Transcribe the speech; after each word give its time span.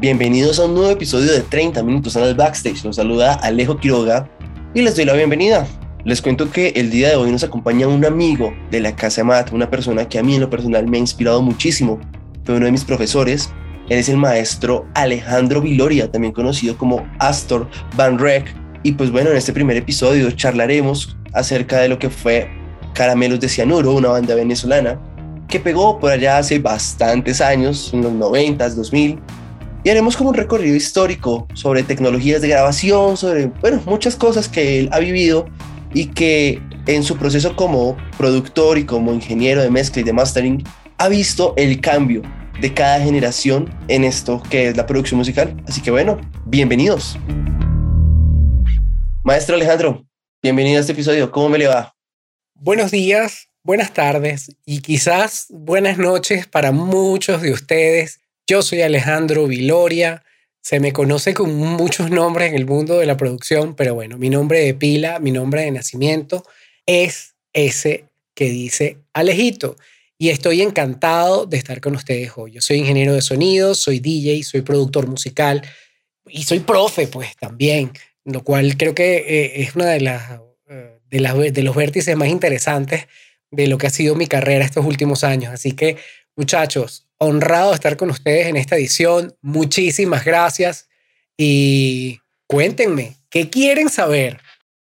Bienvenidos 0.00 0.58
a 0.58 0.64
un 0.64 0.72
nuevo 0.72 0.88
episodio 0.88 1.30
de 1.30 1.42
30 1.42 1.82
minutos 1.82 2.16
en 2.16 2.22
el 2.22 2.34
backstage. 2.34 2.86
Nos 2.86 2.96
saluda 2.96 3.34
Alejo 3.34 3.76
Quiroga 3.76 4.30
y 4.72 4.80
les 4.80 4.96
doy 4.96 5.04
la 5.04 5.12
bienvenida. 5.12 5.68
Les 6.06 6.22
cuento 6.22 6.50
que 6.50 6.68
el 6.68 6.90
día 6.90 7.10
de 7.10 7.16
hoy 7.16 7.30
nos 7.30 7.44
acompaña 7.44 7.86
un 7.86 8.02
amigo 8.06 8.50
de 8.70 8.80
la 8.80 8.96
Casa 8.96 9.22
Mat, 9.24 9.52
una 9.52 9.68
persona 9.68 10.08
que 10.08 10.18
a 10.18 10.22
mí 10.22 10.36
en 10.36 10.40
lo 10.40 10.48
personal 10.48 10.86
me 10.86 10.96
ha 10.96 11.00
inspirado 11.00 11.42
muchísimo. 11.42 12.00
Fue 12.44 12.54
uno 12.54 12.64
de 12.64 12.72
mis 12.72 12.82
profesores. 12.82 13.50
Él 13.90 13.98
es 13.98 14.08
el 14.08 14.16
maestro 14.16 14.86
Alejandro 14.94 15.60
Viloria, 15.60 16.10
también 16.10 16.32
conocido 16.32 16.78
como 16.78 17.06
Astor 17.18 17.68
Van 17.94 18.18
Rek. 18.18 18.56
Y 18.82 18.92
pues 18.92 19.10
bueno, 19.10 19.28
en 19.28 19.36
este 19.36 19.52
primer 19.52 19.76
episodio 19.76 20.30
charlaremos 20.30 21.14
acerca 21.34 21.78
de 21.78 21.90
lo 21.90 21.98
que 21.98 22.08
fue 22.08 22.48
Caramelos 22.94 23.38
de 23.40 23.50
Cianuro, 23.50 23.92
una 23.92 24.08
banda 24.08 24.34
venezolana 24.34 24.98
que 25.46 25.60
pegó 25.60 25.98
por 25.98 26.10
allá 26.10 26.38
hace 26.38 26.58
bastantes 26.58 27.42
años, 27.42 27.90
en 27.92 28.02
los 28.02 28.12
90, 28.12 28.66
2000, 28.70 29.18
y 29.82 29.90
haremos 29.90 30.16
como 30.16 30.30
un 30.30 30.36
recorrido 30.36 30.76
histórico 30.76 31.46
sobre 31.54 31.82
tecnologías 31.82 32.42
de 32.42 32.48
grabación, 32.48 33.16
sobre, 33.16 33.46
bueno, 33.46 33.82
muchas 33.86 34.16
cosas 34.16 34.48
que 34.48 34.80
él 34.80 34.88
ha 34.92 34.98
vivido 34.98 35.46
y 35.94 36.06
que 36.06 36.62
en 36.86 37.02
su 37.02 37.16
proceso 37.16 37.56
como 37.56 37.96
productor 38.18 38.78
y 38.78 38.84
como 38.84 39.12
ingeniero 39.12 39.62
de 39.62 39.70
mezcla 39.70 40.02
y 40.02 40.04
de 40.04 40.12
mastering 40.12 40.64
ha 40.98 41.08
visto 41.08 41.54
el 41.56 41.80
cambio 41.80 42.22
de 42.60 42.74
cada 42.74 43.00
generación 43.00 43.74
en 43.88 44.04
esto 44.04 44.42
que 44.50 44.68
es 44.68 44.76
la 44.76 44.86
producción 44.86 45.18
musical. 45.18 45.56
Así 45.66 45.80
que 45.80 45.90
bueno, 45.90 46.20
bienvenidos. 46.44 47.18
Maestro 49.24 49.56
Alejandro, 49.56 50.04
bienvenido 50.42 50.78
a 50.78 50.80
este 50.80 50.92
episodio. 50.92 51.30
¿Cómo 51.30 51.48
me 51.48 51.58
le 51.58 51.68
va? 51.68 51.94
Buenos 52.54 52.90
días, 52.90 53.48
buenas 53.62 53.94
tardes 53.94 54.54
y 54.66 54.80
quizás 54.80 55.46
buenas 55.48 55.96
noches 55.96 56.46
para 56.46 56.70
muchos 56.70 57.40
de 57.40 57.52
ustedes. 57.52 58.19
Yo 58.50 58.62
soy 58.62 58.82
Alejandro 58.82 59.46
Viloria. 59.46 60.24
Se 60.60 60.80
me 60.80 60.92
conoce 60.92 61.34
con 61.34 61.54
muchos 61.54 62.10
nombres 62.10 62.48
en 62.48 62.56
el 62.56 62.66
mundo 62.66 62.98
de 62.98 63.06
la 63.06 63.16
producción, 63.16 63.76
pero 63.76 63.94
bueno, 63.94 64.18
mi 64.18 64.28
nombre 64.28 64.58
de 64.58 64.74
pila, 64.74 65.20
mi 65.20 65.30
nombre 65.30 65.62
de 65.62 65.70
nacimiento 65.70 66.42
es 66.84 67.36
ese 67.52 68.06
que 68.34 68.50
dice 68.50 68.96
Alejito. 69.12 69.76
Y 70.18 70.30
estoy 70.30 70.62
encantado 70.62 71.46
de 71.46 71.58
estar 71.58 71.80
con 71.80 71.94
ustedes 71.94 72.32
hoy. 72.34 72.50
Yo 72.50 72.60
soy 72.60 72.78
ingeniero 72.78 73.14
de 73.14 73.22
sonido, 73.22 73.76
soy 73.76 74.00
DJ, 74.00 74.42
soy 74.42 74.62
productor 74.62 75.06
musical 75.06 75.62
y 76.26 76.42
soy 76.42 76.58
profe, 76.58 77.06
pues 77.06 77.36
también, 77.36 77.92
lo 78.24 78.42
cual 78.42 78.76
creo 78.76 78.96
que 78.96 79.18
eh, 79.18 79.62
es 79.62 79.76
una 79.76 79.94
eh, 79.94 80.98
de, 81.08 81.20
las, 81.20 81.36
de 81.38 81.62
los 81.62 81.76
vértices 81.76 82.16
más 82.16 82.26
interesantes 82.26 83.06
de 83.52 83.68
lo 83.68 83.78
que 83.78 83.86
ha 83.86 83.90
sido 83.90 84.16
mi 84.16 84.26
carrera 84.26 84.64
estos 84.64 84.84
últimos 84.84 85.22
años. 85.22 85.54
Así 85.54 85.70
que, 85.70 85.98
muchachos, 86.34 87.06
honrado 87.20 87.68
de 87.68 87.74
estar 87.74 87.96
con 87.96 88.10
ustedes 88.10 88.46
en 88.48 88.56
esta 88.56 88.76
edición. 88.76 89.34
Muchísimas 89.42 90.24
gracias 90.24 90.88
y 91.36 92.18
cuéntenme, 92.46 93.16
¿qué 93.30 93.48
quieren 93.48 93.88
saber? 93.90 94.40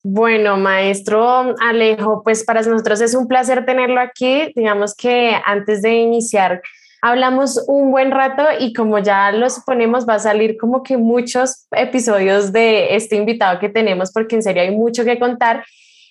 Bueno, 0.02 0.56
maestro 0.56 1.54
Alejo, 1.60 2.22
pues 2.22 2.44
para 2.44 2.62
nosotros 2.62 3.00
es 3.00 3.14
un 3.14 3.26
placer 3.26 3.66
tenerlo 3.66 4.00
aquí. 4.00 4.52
Digamos 4.54 4.94
que 4.94 5.36
antes 5.44 5.82
de 5.82 5.94
iniciar, 5.94 6.62
hablamos 7.02 7.62
un 7.66 7.90
buen 7.90 8.10
rato 8.10 8.44
y 8.58 8.72
como 8.72 8.98
ya 8.98 9.32
lo 9.32 9.48
suponemos, 9.48 10.06
va 10.08 10.14
a 10.14 10.18
salir 10.18 10.56
como 10.58 10.82
que 10.82 10.96
muchos 10.96 11.66
episodios 11.72 12.52
de 12.52 12.94
este 12.96 13.16
invitado 13.16 13.58
que 13.58 13.68
tenemos, 13.68 14.12
porque 14.12 14.36
en 14.36 14.42
serio 14.42 14.62
hay 14.62 14.74
mucho 14.74 15.04
que 15.04 15.18
contar. 15.18 15.64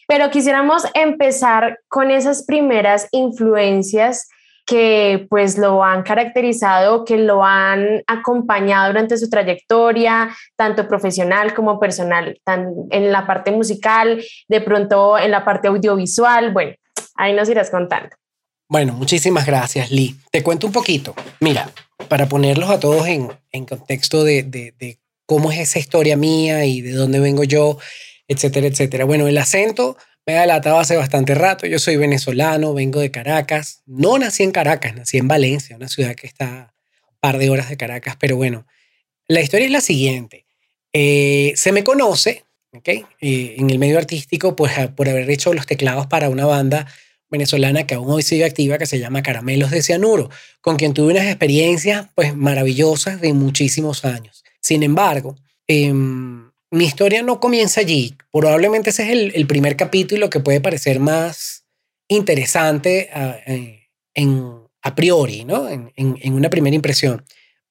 Pero 0.08 0.30
quisiéramos 0.32 0.84
empezar 0.96 1.80
con 1.88 2.10
esas 2.10 2.46
primeras 2.46 3.08
influencias 3.12 4.28
que 4.70 5.26
pues 5.32 5.58
lo 5.58 5.84
han 5.84 6.04
caracterizado, 6.04 7.04
que 7.04 7.18
lo 7.18 7.44
han 7.44 8.04
acompañado 8.06 8.90
durante 8.90 9.18
su 9.18 9.28
trayectoria, 9.28 10.30
tanto 10.56 10.88
profesional 10.88 11.56
como 11.56 11.80
personal, 11.80 12.40
tan 12.44 12.68
en 12.92 13.12
la 13.12 13.26
parte 13.26 13.52
musical, 13.52 14.24
de 14.48 14.62
pronto 14.62 15.18
en 15.18 15.32
la 15.32 15.44
parte 15.44 15.70
audiovisual. 15.70 16.54
Bueno, 16.54 16.76
ahí 17.16 17.34
nos 17.34 17.50
irás 17.50 17.72
contando. 17.72 18.16
Bueno, 18.68 18.94
muchísimas 18.94 19.48
gracias, 19.48 19.90
Lee. 19.90 20.16
Te 20.32 20.44
cuento 20.44 20.68
un 20.68 20.74
poquito. 20.74 21.16
Mira, 21.40 21.72
para 22.08 22.28
ponerlos 22.28 22.70
a 22.70 22.80
todos 22.80 23.08
en, 23.08 23.28
en 23.52 23.66
contexto 23.66 24.24
de, 24.24 24.44
de, 24.44 24.76
de 24.78 25.00
cómo 25.26 25.52
es 25.52 25.58
esa 25.58 25.80
historia 25.80 26.16
mía 26.16 26.66
y 26.66 26.82
de 26.82 26.92
dónde 26.92 27.20
vengo 27.20 27.44
yo, 27.44 27.80
etcétera, 28.28 28.68
etcétera. 28.68 29.06
Bueno, 29.06 29.28
el 29.28 29.40
acento 29.40 29.98
me 30.30 30.38
ha 30.38 30.42
delatado 30.42 30.78
hace 30.78 30.96
bastante 30.96 31.34
rato. 31.34 31.66
Yo 31.66 31.80
soy 31.80 31.98
venezolano, 31.98 32.76
vengo 32.76 33.00
de 33.00 33.10
Caracas. 33.10 33.82
No 33.88 34.20
nací 34.20 34.44
en 34.44 34.52
Caracas, 34.52 34.94
nací 34.94 35.18
en 35.18 35.28
Valencia, 35.28 35.76
una 35.76 35.88
ciudad 35.88 36.14
que 36.14 36.28
está 36.28 36.76
un 37.10 37.18
par 37.20 37.40
de 37.40 37.50
horas 37.50 37.68
de 37.68 37.78
Caracas. 37.78 38.16
Pero 38.20 38.36
bueno, 38.36 38.68
la 39.28 39.42
historia 39.42 39.66
es 39.66 39.72
la 39.72 39.82
siguiente. 39.82 40.46
Eh, 40.94 41.54
se 41.56 41.72
me 41.72 41.84
conoce, 41.84 42.46
¿ok? 42.74 42.90
Eh, 42.90 43.56
en 43.58 43.72
el 43.72 43.80
medio 43.80 43.98
artístico, 43.98 44.56
pues 44.56 44.72
por 44.90 45.10
haber 45.10 45.28
hecho 45.32 45.52
los 45.52 45.66
teclados 45.66 46.06
para 46.06 46.30
una 46.30 46.46
banda 46.46 46.86
venezolana 47.32 47.88
que 47.88 47.96
aún 47.96 48.12
hoy 48.12 48.22
sigue 48.22 48.46
activa, 48.46 48.78
que 48.78 48.86
se 48.86 49.00
llama 49.00 49.24
Caramelos 49.24 49.72
de 49.72 49.82
Cianuro, 49.82 50.30
con 50.62 50.76
quien 50.76 50.94
tuve 50.94 51.12
unas 51.12 51.26
experiencias 51.26 52.06
pues 52.14 52.36
maravillosas 52.36 53.20
de 53.20 53.34
muchísimos 53.34 54.06
años. 54.06 54.44
Sin 54.62 54.84
embargo, 54.84 55.38
eh, 55.68 55.92
mi 56.72 56.86
historia 56.86 57.24
no 57.24 57.40
comienza 57.40 57.82
allí. 57.82 58.16
Probablemente 58.32 58.92
ese 58.92 59.04
es 59.04 59.34
el, 59.36 59.48
primer 59.48 59.76
capítulo 59.76 60.30
que 60.30 60.40
puede 60.40 60.62
parecer 60.62 61.00
más 61.00 61.66
interesante 62.08 63.10
a, 63.14 63.30
ah, 63.30 63.40
eh, 63.46 63.90
a 64.82 64.96
priori, 64.96 65.46
¿no? 65.46 65.68
En, 65.70 66.34
una 66.34 66.50
primera 66.50 66.76
impresión. 66.76 67.26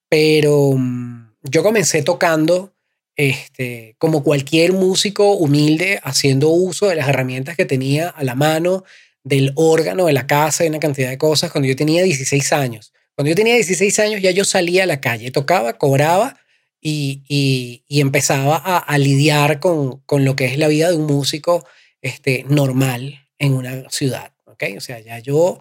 Pero 0.08 0.72
mm, 0.76 1.34
yo 1.42 1.62
comencé 1.62 2.02
tocando 2.02 2.74
este, 3.16 3.96
como 3.98 4.22
cualquier 4.22 4.72
músico 4.72 5.32
humilde, 5.32 6.00
haciendo 6.02 6.50
uso 6.50 6.88
de 6.88 6.94
las 6.96 7.08
herramientas 7.08 7.56
que 7.56 7.64
tenía 7.64 8.08
a 8.08 8.24
la 8.24 8.34
mano, 8.34 8.84
del 9.24 9.52
órgano 9.56 10.06
de 10.06 10.12
la 10.12 10.26
casa 10.26 10.64
y 10.64 10.68
una 10.68 10.78
cantidad 10.78 11.10
de 11.10 11.18
cosas 11.18 11.50
cuando 11.50 11.68
yo 11.68 11.76
tenía 11.76 12.02
16 12.02 12.52
años. 12.52 12.92
Cuando 13.14 13.30
yo 13.30 13.34
tenía 13.34 13.54
16 13.54 13.98
años 13.98 14.22
ya 14.22 14.30
yo 14.30 14.44
salía 14.44 14.84
a 14.84 14.86
la 14.86 15.00
calle, 15.00 15.30
tocaba, 15.30 15.74
cobraba 15.74 16.38
y, 16.80 17.82
empezaba 17.88 18.56
a, 18.56 18.98
lidiar 18.98 19.60
con, 19.60 20.02
lo 20.10 20.36
que 20.36 20.46
es 20.46 20.58
la 20.58 20.68
vida 20.68 20.90
de 20.90 20.96
un 20.96 21.06
músico 21.06 21.66
este, 22.02 22.44
normal 22.48 23.26
en 23.38 23.54
una 23.54 23.88
ciudad. 23.90 24.32
¿okay? 24.46 24.76
O 24.76 24.80
sea, 24.80 25.00
ya 25.00 25.18
yo, 25.18 25.60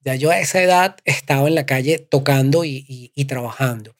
ya 0.00 0.14
yo 0.14 0.30
a 0.30 0.38
esa 0.38 0.62
edad 0.62 0.96
estaba 1.04 1.48
en 1.48 1.54
la 1.54 1.66
calle 1.66 1.98
tocando 1.98 2.64
y, 2.64 3.12
trabajando. 3.26 3.96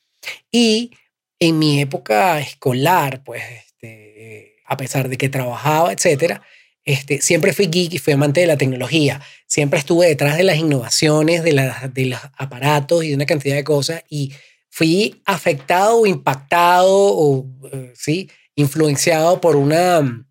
Y 0.50 0.92
en 1.38 1.58
mi 1.58 1.80
época 1.80 2.40
escolar, 2.40 3.22
pues, 3.24 3.42
este, 3.58 4.56
a 4.66 4.76
pesar 4.76 5.08
de 5.08 5.18
que 5.18 5.28
trabajaba, 5.28 5.92
etcétera, 5.92 6.42
este, 6.84 7.22
siempre 7.22 7.52
fui 7.54 7.66
geek 7.66 7.94
y 7.94 7.98
fui 7.98 8.12
amante 8.12 8.40
de 8.40 8.46
la 8.46 8.58
tecnología. 8.58 9.20
Siempre 9.46 9.78
estuve 9.78 10.06
detrás 10.06 10.36
de 10.36 10.44
las 10.44 10.58
innovaciones, 10.58 11.42
de, 11.42 11.52
de 11.92 12.06
los 12.06 12.20
aparatos 12.36 13.04
y 13.04 13.08
de 13.08 13.14
una 13.14 13.26
cantidad 13.26 13.56
de 13.56 13.64
cosas. 13.64 14.02
Y 14.08 14.32
fui 14.74 15.22
afectado 15.24 16.00
o 16.00 16.06
impactado 16.06 16.90
o, 16.90 17.46
eh, 17.70 17.92
¿sí? 17.94 18.28
influenciado 18.56 19.40
por, 19.40 19.54
una, 19.54 20.26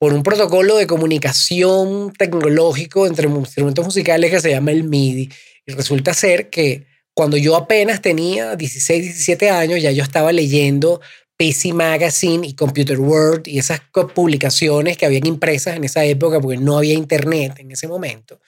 por 0.00 0.12
un 0.12 0.24
protocolo 0.24 0.76
de 0.78 0.88
comunicación 0.88 2.12
tecnológico 2.12 3.06
entre 3.06 3.28
instrumentos 3.28 3.84
musicales 3.84 4.32
que 4.32 4.40
se 4.40 4.50
llama 4.50 4.72
el 4.72 4.82
MIDI. 4.82 5.30
Y 5.64 5.72
resulta 5.74 6.12
ser 6.12 6.50
que 6.50 6.86
cuando 7.14 7.36
yo 7.36 7.54
apenas 7.54 8.02
tenía 8.02 8.56
16, 8.56 9.00
17 9.00 9.50
años, 9.50 9.80
ya 9.80 9.92
yo 9.92 10.02
estaba 10.02 10.32
leyendo 10.32 11.00
PC 11.36 11.72
Magazine 11.72 12.44
y 12.48 12.54
Computer 12.56 12.98
World 12.98 13.46
y 13.46 13.60
esas 13.60 13.80
publicaciones 14.12 14.96
que 14.96 15.06
habían 15.06 15.26
impresas 15.26 15.76
en 15.76 15.84
esa 15.84 16.04
época 16.04 16.40
porque 16.40 16.58
no 16.58 16.78
había 16.78 16.94
internet 16.94 17.60
en 17.60 17.70
ese 17.70 17.86
momento. 17.86 18.40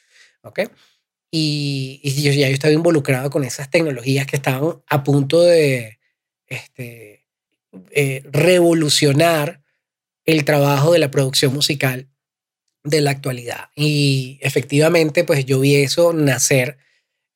¿ok?, 0.43 0.61
y, 1.31 2.01
yo 2.23 2.33
ya 2.33 2.49
yo 2.49 2.55
estaba 2.55 2.73
involucrado 2.73 3.31
con 3.31 3.45
esas 3.45 3.71
tecnologías 3.71 4.27
que 4.27 4.37
estaban 4.37 4.83
a 4.87 5.03
punto 5.03 5.43
de 5.43 5.99
este, 6.47 7.27
eh, 7.91 8.23
revolucionar 8.31 9.63
el 10.25 10.45
trabajo 10.45 10.93
de 10.93 10.99
la 10.99 11.11
producción 11.11 11.53
musical 11.53 12.09
de 12.85 13.01
la 13.01 13.11
actualidad. 13.11 13.71
Y 13.75 14.39
efectivamente, 14.41 15.25
pues 15.25 15.45
yo 15.45 15.61
vi 15.61 15.77
eso 15.77 16.13
nacer 16.13 16.79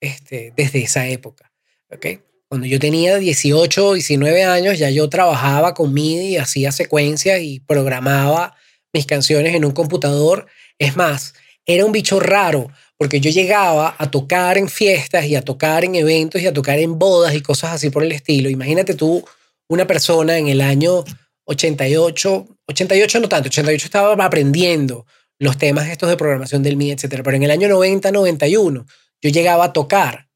este, 0.01 0.53
desde 0.57 0.83
esa 0.83 1.07
época. 1.09 1.53
¿okay? 1.91 2.21
Cuando 2.49 2.67
yo 2.67 2.79
tenía 2.79 3.19
18, 3.19 3.95
19 3.95 4.45
años, 4.45 4.79
ya 4.79 4.91
yo 4.91 5.09
trabajaba 5.09 5.75
con 5.75 5.93
MIDI, 5.93 6.37
hacía 6.37 6.73
secuencias 6.73 7.41
y 7.43 7.61
programaba 7.61 8.57
mis 8.93 9.07
canciones 9.07 9.55
en 9.55 9.65
un 9.65 9.73
computador. 9.73 10.47
Es 10.79 10.97
más, 10.97 11.35
era 11.71 11.85
un 11.85 11.93
bicho 11.93 12.21
raro 12.21 12.71
porque 12.97 13.21
yo 13.21 13.31
llegaba 13.31 13.95
a 13.97 14.11
tocar 14.11 14.59
en 14.59 14.69
fiestas 14.69 15.25
y 15.25 15.35
a 15.35 15.43
tocar 15.43 15.85
en 15.85 15.95
eventos 15.95 16.43
y 16.43 16.47
a 16.47 16.53
tocar 16.53 16.79
en 16.79 16.99
bodas 16.99 17.35
y 17.35 17.41
cosas 17.41 17.73
así 17.73 17.89
por 17.89 18.03
el 18.03 18.13
estilo. 18.13 18.51
Imagínate 18.51 18.95
tú 18.95 19.25
una 19.69 19.87
persona 19.87 20.37
en 20.37 20.49
el 20.49 20.61
año 20.61 21.05
88, 21.45 22.47
88 22.67 23.21
no 23.21 23.29
tanto, 23.29 23.49
88 23.49 23.87
estaba 23.87 24.25
aprendiendo 24.25 25.07
los 25.39 25.57
temas 25.57 25.89
estos 25.89 26.11
de 26.11 26.17
programación 26.17 26.63
del 26.63 26.77
MIDI, 26.77 26.93
etcétera, 26.93 27.23
pero 27.23 27.37
en 27.37 27.45
el 27.45 27.51
año 27.51 27.69
90, 27.69 28.13
91 28.13 28.87
yo 29.23 29.31
llegaba 29.31 29.65
a 29.65 29.73
tocar 29.73 30.29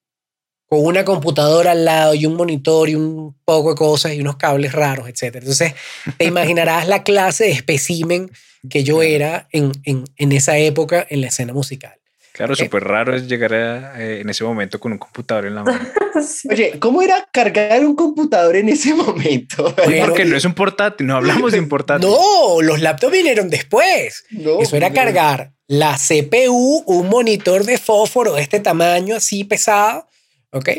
con 0.66 0.84
una 0.84 1.04
computadora 1.04 1.72
al 1.72 1.84
lado 1.84 2.14
y 2.14 2.26
un 2.26 2.34
monitor 2.34 2.88
y 2.88 2.94
un 2.94 3.36
poco 3.44 3.70
de 3.70 3.76
cosas 3.76 4.14
y 4.14 4.20
unos 4.20 4.36
cables 4.36 4.72
raros, 4.72 5.08
etc. 5.08 5.36
Entonces, 5.36 5.74
te 6.16 6.24
imaginarás 6.24 6.88
la 6.88 7.02
clase 7.02 7.44
de 7.44 7.52
espécimen 7.52 8.30
que 8.68 8.84
yo 8.84 9.02
era 9.02 9.48
en, 9.50 9.72
en, 9.84 10.04
en, 10.16 10.32
esa 10.32 10.58
época 10.58 11.06
en 11.08 11.20
la 11.20 11.28
escena 11.28 11.52
musical. 11.52 11.94
Claro, 12.32 12.56
súper 12.56 12.82
raro 12.82 13.14
es 13.14 13.28
llegar 13.28 13.54
a, 13.54 14.02
eh, 14.02 14.20
en 14.20 14.28
ese 14.28 14.42
momento 14.42 14.80
con 14.80 14.90
un 14.90 14.98
computador 14.98 15.46
en 15.46 15.54
la 15.54 15.62
mano. 15.62 15.88
Oye, 16.50 16.80
¿cómo 16.80 17.00
era 17.00 17.28
cargar 17.32 17.84
un 17.86 17.94
computador 17.94 18.56
en 18.56 18.68
ese 18.68 18.92
momento? 18.92 19.72
Bueno, 19.84 20.06
porque 20.06 20.24
no 20.24 20.36
es 20.36 20.44
un 20.44 20.54
portátil, 20.54 21.06
no 21.06 21.16
hablamos 21.16 21.52
de 21.52 21.60
un 21.60 21.68
portátil. 21.68 22.08
No, 22.08 22.60
los 22.60 22.80
laptops 22.80 23.12
vinieron 23.12 23.48
después. 23.50 24.24
No, 24.30 24.60
Eso 24.60 24.76
era 24.76 24.92
cargar 24.92 25.52
la 25.68 25.96
CPU, 25.96 26.82
un 26.86 27.08
monitor 27.08 27.64
de 27.64 27.78
fósforo 27.78 28.34
de 28.34 28.42
este 28.42 28.58
tamaño 28.58 29.14
así 29.14 29.44
pesado, 29.44 30.08
¿ok? 30.50 30.70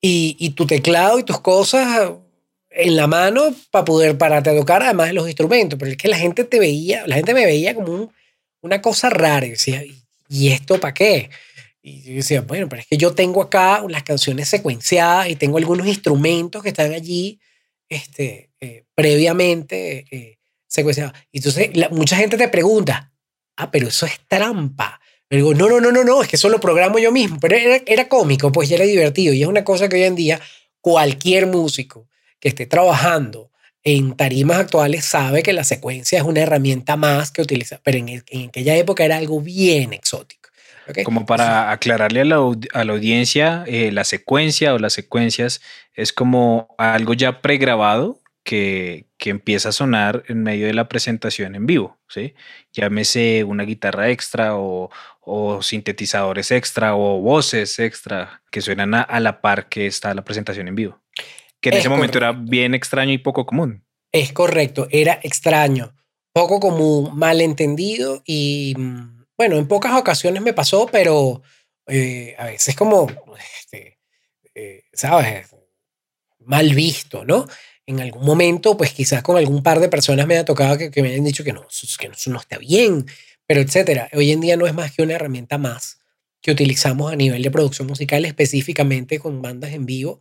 Y, 0.00 0.36
y 0.38 0.50
tu 0.50 0.66
teclado 0.66 1.18
y 1.18 1.24
tus 1.24 1.40
cosas 1.40 2.10
en 2.74 2.96
la 2.96 3.06
mano 3.06 3.54
para 3.70 3.84
poder 3.84 4.16
pararte 4.18 4.50
a 4.50 4.56
tocar, 4.56 4.82
además 4.82 5.08
de 5.08 5.14
los 5.14 5.26
instrumentos. 5.26 5.78
Pero 5.78 5.90
es 5.90 5.96
que 5.96 6.08
la 6.08 6.18
gente 6.18 6.44
te 6.44 6.58
veía, 6.58 7.06
la 7.06 7.16
gente 7.16 7.34
me 7.34 7.44
veía 7.44 7.74
como 7.74 8.12
una 8.60 8.80
cosa 8.80 9.10
rara. 9.10 9.46
Y 9.46 9.50
decía, 9.50 9.82
¿y 10.28 10.48
esto 10.48 10.80
para 10.80 10.94
qué? 10.94 11.30
Y 11.82 12.02
yo 12.02 12.14
decía, 12.14 12.40
bueno, 12.42 12.68
pero 12.68 12.80
es 12.80 12.86
que 12.86 12.96
yo 12.96 13.14
tengo 13.14 13.42
acá 13.42 13.84
las 13.88 14.04
canciones 14.04 14.48
secuenciadas 14.48 15.28
y 15.28 15.36
tengo 15.36 15.58
algunos 15.58 15.86
instrumentos 15.86 16.62
que 16.62 16.68
están 16.68 16.92
allí 16.92 17.40
este, 17.88 18.50
eh, 18.60 18.84
previamente 18.94 20.06
eh, 20.10 20.38
secuenciados. 20.68 21.12
Y 21.32 21.38
entonces 21.38 21.70
mucha 21.90 22.16
gente 22.16 22.36
te 22.36 22.48
pregunta, 22.48 23.12
ah, 23.56 23.70
pero 23.70 23.88
eso 23.88 24.06
es 24.06 24.20
trampa. 24.28 25.00
Pero 25.26 25.44
digo, 25.46 25.54
no, 25.54 25.68
no, 25.68 25.80
no, 25.80 25.90
no, 25.90 26.04
no, 26.04 26.22
es 26.22 26.28
que 26.28 26.36
eso 26.36 26.48
lo 26.48 26.60
programo 26.60 26.98
yo 26.98 27.10
mismo. 27.10 27.38
Pero 27.40 27.56
era, 27.56 27.82
era 27.86 28.08
cómico, 28.08 28.52
pues 28.52 28.68
ya 28.68 28.76
era 28.76 28.84
divertido. 28.84 29.34
Y 29.34 29.42
es 29.42 29.48
una 29.48 29.64
cosa 29.64 29.88
que 29.88 29.96
hoy 29.96 30.02
en 30.04 30.14
día 30.14 30.40
cualquier 30.80 31.46
músico 31.46 32.06
que 32.42 32.48
esté 32.48 32.66
trabajando 32.66 33.52
en 33.84 34.16
tarimas 34.16 34.58
actuales 34.58 35.04
sabe 35.04 35.44
que 35.44 35.52
la 35.52 35.62
secuencia 35.62 36.18
es 36.18 36.24
una 36.24 36.40
herramienta 36.40 36.96
más 36.96 37.30
que 37.30 37.40
utiliza, 37.40 37.80
pero 37.84 37.98
en, 37.98 38.08
en 38.08 38.48
aquella 38.48 38.76
época 38.76 39.04
era 39.04 39.16
algo 39.16 39.40
bien 39.40 39.92
exótico. 39.92 40.50
¿okay? 40.88 41.04
Como 41.04 41.24
para 41.24 41.70
aclararle 41.70 42.22
a 42.22 42.24
la, 42.24 42.36
a 42.74 42.84
la 42.84 42.92
audiencia, 42.92 43.62
eh, 43.68 43.92
la 43.92 44.02
secuencia 44.02 44.74
o 44.74 44.78
las 44.80 44.92
secuencias 44.92 45.60
es 45.94 46.12
como 46.12 46.74
algo 46.78 47.14
ya 47.14 47.40
pregrabado 47.40 48.18
que, 48.42 49.06
que, 49.18 49.30
empieza 49.30 49.68
a 49.68 49.72
sonar 49.72 50.24
en 50.26 50.42
medio 50.42 50.66
de 50.66 50.74
la 50.74 50.88
presentación 50.88 51.54
en 51.54 51.64
vivo, 51.64 52.00
¿sí? 52.08 52.34
Llámese 52.72 53.44
una 53.44 53.62
guitarra 53.62 54.10
extra 54.10 54.56
o, 54.56 54.90
o 55.20 55.62
sintetizadores 55.62 56.50
extra 56.50 56.96
o 56.96 57.20
voces 57.20 57.78
extra 57.78 58.42
que 58.50 58.60
suenan 58.60 58.94
a, 58.94 59.02
a 59.02 59.20
la 59.20 59.40
par 59.40 59.68
que 59.68 59.86
está 59.86 60.12
la 60.12 60.24
presentación 60.24 60.66
en 60.66 60.74
vivo 60.74 61.01
que 61.62 61.70
en 61.70 61.76
es 61.76 61.80
ese 61.80 61.88
momento 61.88 62.18
correcto. 62.18 62.40
era 62.40 62.50
bien 62.50 62.74
extraño 62.74 63.12
y 63.12 63.18
poco 63.18 63.46
común. 63.46 63.86
Es 64.10 64.32
correcto, 64.32 64.88
era 64.90 65.18
extraño, 65.22 65.94
poco 66.32 66.60
común, 66.60 67.16
malentendido 67.16 68.22
y 68.26 68.74
mm, 68.76 69.24
bueno, 69.38 69.56
en 69.56 69.66
pocas 69.66 69.94
ocasiones 69.94 70.42
me 70.42 70.52
pasó, 70.52 70.86
pero 70.92 71.40
eh, 71.86 72.34
a 72.38 72.46
veces 72.46 72.76
como, 72.76 73.06
este, 73.60 73.98
eh, 74.54 74.84
¿sabes? 74.92 75.54
Mal 76.40 76.74
visto, 76.74 77.24
¿no? 77.24 77.46
En 77.86 78.00
algún 78.00 78.24
momento, 78.24 78.76
pues 78.76 78.92
quizás 78.92 79.22
con 79.22 79.36
algún 79.36 79.62
par 79.62 79.80
de 79.80 79.88
personas 79.88 80.26
me 80.26 80.36
ha 80.36 80.44
tocado 80.44 80.76
que, 80.76 80.90
que 80.90 81.02
me 81.02 81.10
hayan 81.10 81.24
dicho 81.24 81.44
que 81.44 81.52
no, 81.52 81.66
que 81.98 82.06
eso 82.08 82.30
no 82.30 82.40
está 82.40 82.58
bien, 82.58 83.06
pero 83.46 83.60
etcétera. 83.60 84.08
Hoy 84.12 84.32
en 84.32 84.40
día 84.40 84.56
no 84.56 84.66
es 84.66 84.74
más 84.74 84.92
que 84.92 85.02
una 85.02 85.14
herramienta 85.14 85.58
más 85.58 85.98
que 86.40 86.50
utilizamos 86.50 87.12
a 87.12 87.16
nivel 87.16 87.42
de 87.42 87.50
producción 87.50 87.86
musical, 87.86 88.24
específicamente 88.24 89.20
con 89.20 89.40
bandas 89.42 89.72
en 89.72 89.86
vivo, 89.86 90.18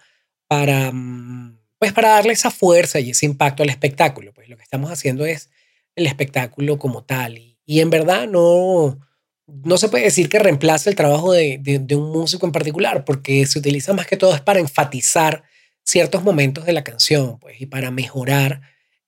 para, 0.52 0.92
mm, 0.92 1.60
pues 1.80 1.94
para 1.94 2.10
darle 2.10 2.34
esa 2.34 2.52
fuerza 2.52 3.00
y 3.00 3.12
ese 3.12 3.26
impacto 3.26 3.64
al 3.64 3.70
espectáculo. 3.70 4.34
Pues 4.34 4.50
lo 4.50 4.58
que 4.58 4.64
estamos 4.64 4.92
haciendo 4.92 5.26
es 5.26 5.50
el 5.96 6.08
espectáculo 6.08 6.78
como 6.78 7.06
tal. 7.06 7.38
Y, 7.38 7.58
y 7.66 7.80
en 7.80 7.90
verdad 7.90 8.28
no, 8.28 9.00
no 9.48 9.78
se 9.78 9.88
puede 9.88 10.04
decir 10.04 10.28
que 10.28 10.40
reemplace 10.40 10.90
el 10.90 10.98
trabajo 10.98 11.32
de, 11.32 11.58
de, 11.62 11.80
de, 11.80 11.96
un 11.96 12.12
músico 12.12 12.46
en 12.46 12.52
particular, 12.52 13.06
porque 13.06 13.46
se 13.46 13.60
utiliza 13.60 13.94
más 13.94 14.08
que 14.08 14.18
todo 14.18 14.36
es 14.36 14.42
para 14.42 14.60
enfatizar 14.60 15.44
ciertos 15.86 16.22
momentos 16.22 16.66
de 16.66 16.74
la 16.74 16.84
canción, 16.84 17.40
pues, 17.40 17.62
y 17.62 17.68
para 17.68 17.90
mejorar 17.90 18.60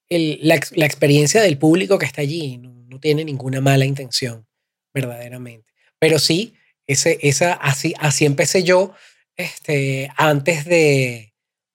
el, 0.08 0.40
la, 0.44 0.62
la, 0.72 0.86
experiencia 0.86 1.42
del 1.42 1.58
público 1.58 2.00
que 2.00 2.06
está 2.06 2.22
allí. 2.22 2.58
No, 2.58 2.74
no, 2.88 3.02
tiene 3.02 3.26
ninguna 3.26 3.60
mala 3.60 3.84
intención, 3.84 4.48
verdaderamente. 4.94 5.74
Pero 6.00 6.20
sí, 6.20 6.54
ese, 6.88 7.20
esa, 7.22 7.52
así, 7.52 7.94
así 8.00 8.24
empecé 8.24 8.64
yo 8.64 8.94
este, 9.36 10.10
antes 10.16 10.64
de, 10.64 11.33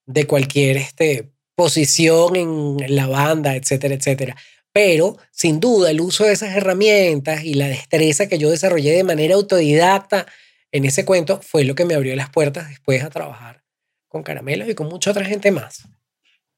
de 0.09 0.25
cualquier 0.25 0.77
este, 0.77 1.29
posición 1.55 2.35
en 2.35 2.95
la 2.95 3.05
banda, 3.05 3.55
etcétera, 3.55 3.93
etcétera. 3.93 4.35
Pero 4.73 5.17
sin 5.31 5.59
duda 5.59 5.91
el 5.91 6.01
uso 6.01 6.25
de 6.25 6.33
esas 6.33 6.55
herramientas 6.55 7.43
y 7.43 7.53
la 7.53 7.67
destreza 7.67 8.27
que 8.27 8.39
yo 8.39 8.49
desarrollé 8.49 8.91
de 8.91 9.03
manera 9.03 9.35
autodidacta 9.35 10.25
en 10.71 10.85
ese 10.85 11.05
cuento 11.05 11.39
fue 11.41 11.63
lo 11.63 11.75
que 11.75 11.85
me 11.85 11.93
abrió 11.93 12.15
las 12.15 12.31
puertas 12.31 12.69
después 12.69 13.03
a 13.03 13.09
trabajar 13.09 13.63
con 14.07 14.23
Caramelos 14.23 14.67
y 14.67 14.73
con 14.73 14.87
mucha 14.87 15.11
otra 15.11 15.25
gente 15.25 15.51
más. 15.51 15.87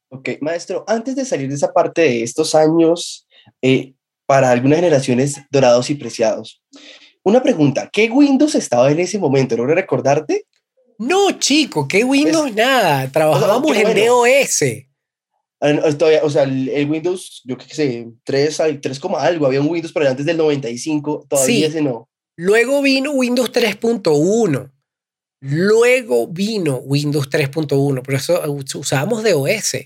Ok, 0.09 0.30
maestro, 0.39 0.86
antes 0.88 1.15
de 1.15 1.25
salir 1.25 1.50
de 1.50 1.56
esa 1.56 1.74
parte 1.74 2.01
de 2.01 2.24
estos 2.24 2.56
años, 2.56 3.27
eh, 3.62 3.94
para 4.25 4.51
algunas 4.51 4.77
generaciones 4.77 5.42
dorados 5.50 5.89
y 5.89 5.95
preciados, 5.95 6.62
una 7.24 7.44
pregunta, 7.44 7.89
¿qué 7.92 8.09
Windows 8.09 8.56
estaba 8.56 8.89
en 8.92 9.00
ese 9.00 9.19
momento? 9.19 9.57
¿Logro 9.57 9.75
recordarte? 9.75 10.45
No, 11.01 11.31
chico, 11.39 11.88
¿qué 11.88 12.03
Windows? 12.03 12.50
Es, 12.50 12.56
nada, 12.56 13.12
trabajábamos 13.12 13.75
en 13.75 13.83
bueno. 13.83 14.24
DOS. 14.24 15.98
Todavía, 15.98 16.24
o 16.24 16.30
sea, 16.30 16.44
el, 16.44 16.69
el, 16.69 16.88
Windows, 16.88 17.41
yo 17.43 17.58
qué 17.58 17.65
sé, 17.74 18.08
3, 18.24 18.62
3, 18.79 19.01
algo, 19.17 19.48
había 19.48 19.62
un 19.62 19.67
Windows 19.67 19.91
pero 19.93 20.08
antes 20.08 20.27
del 20.27 20.38
95, 20.38 21.25
todavía 21.27 21.55
sí. 21.55 21.63
ese 21.63 21.81
no. 21.81 22.08
Luego 22.36 22.84
vino 22.84 23.13
Windows 23.13 23.51
3.1. 23.51 24.72
Luego 25.39 26.27
vino 26.27 26.77
Windows 26.77 27.31
3.1, 27.31 28.03
pero 28.05 28.17
eso 28.17 28.39
usábamos 28.75 29.24
DOS. 29.24 29.77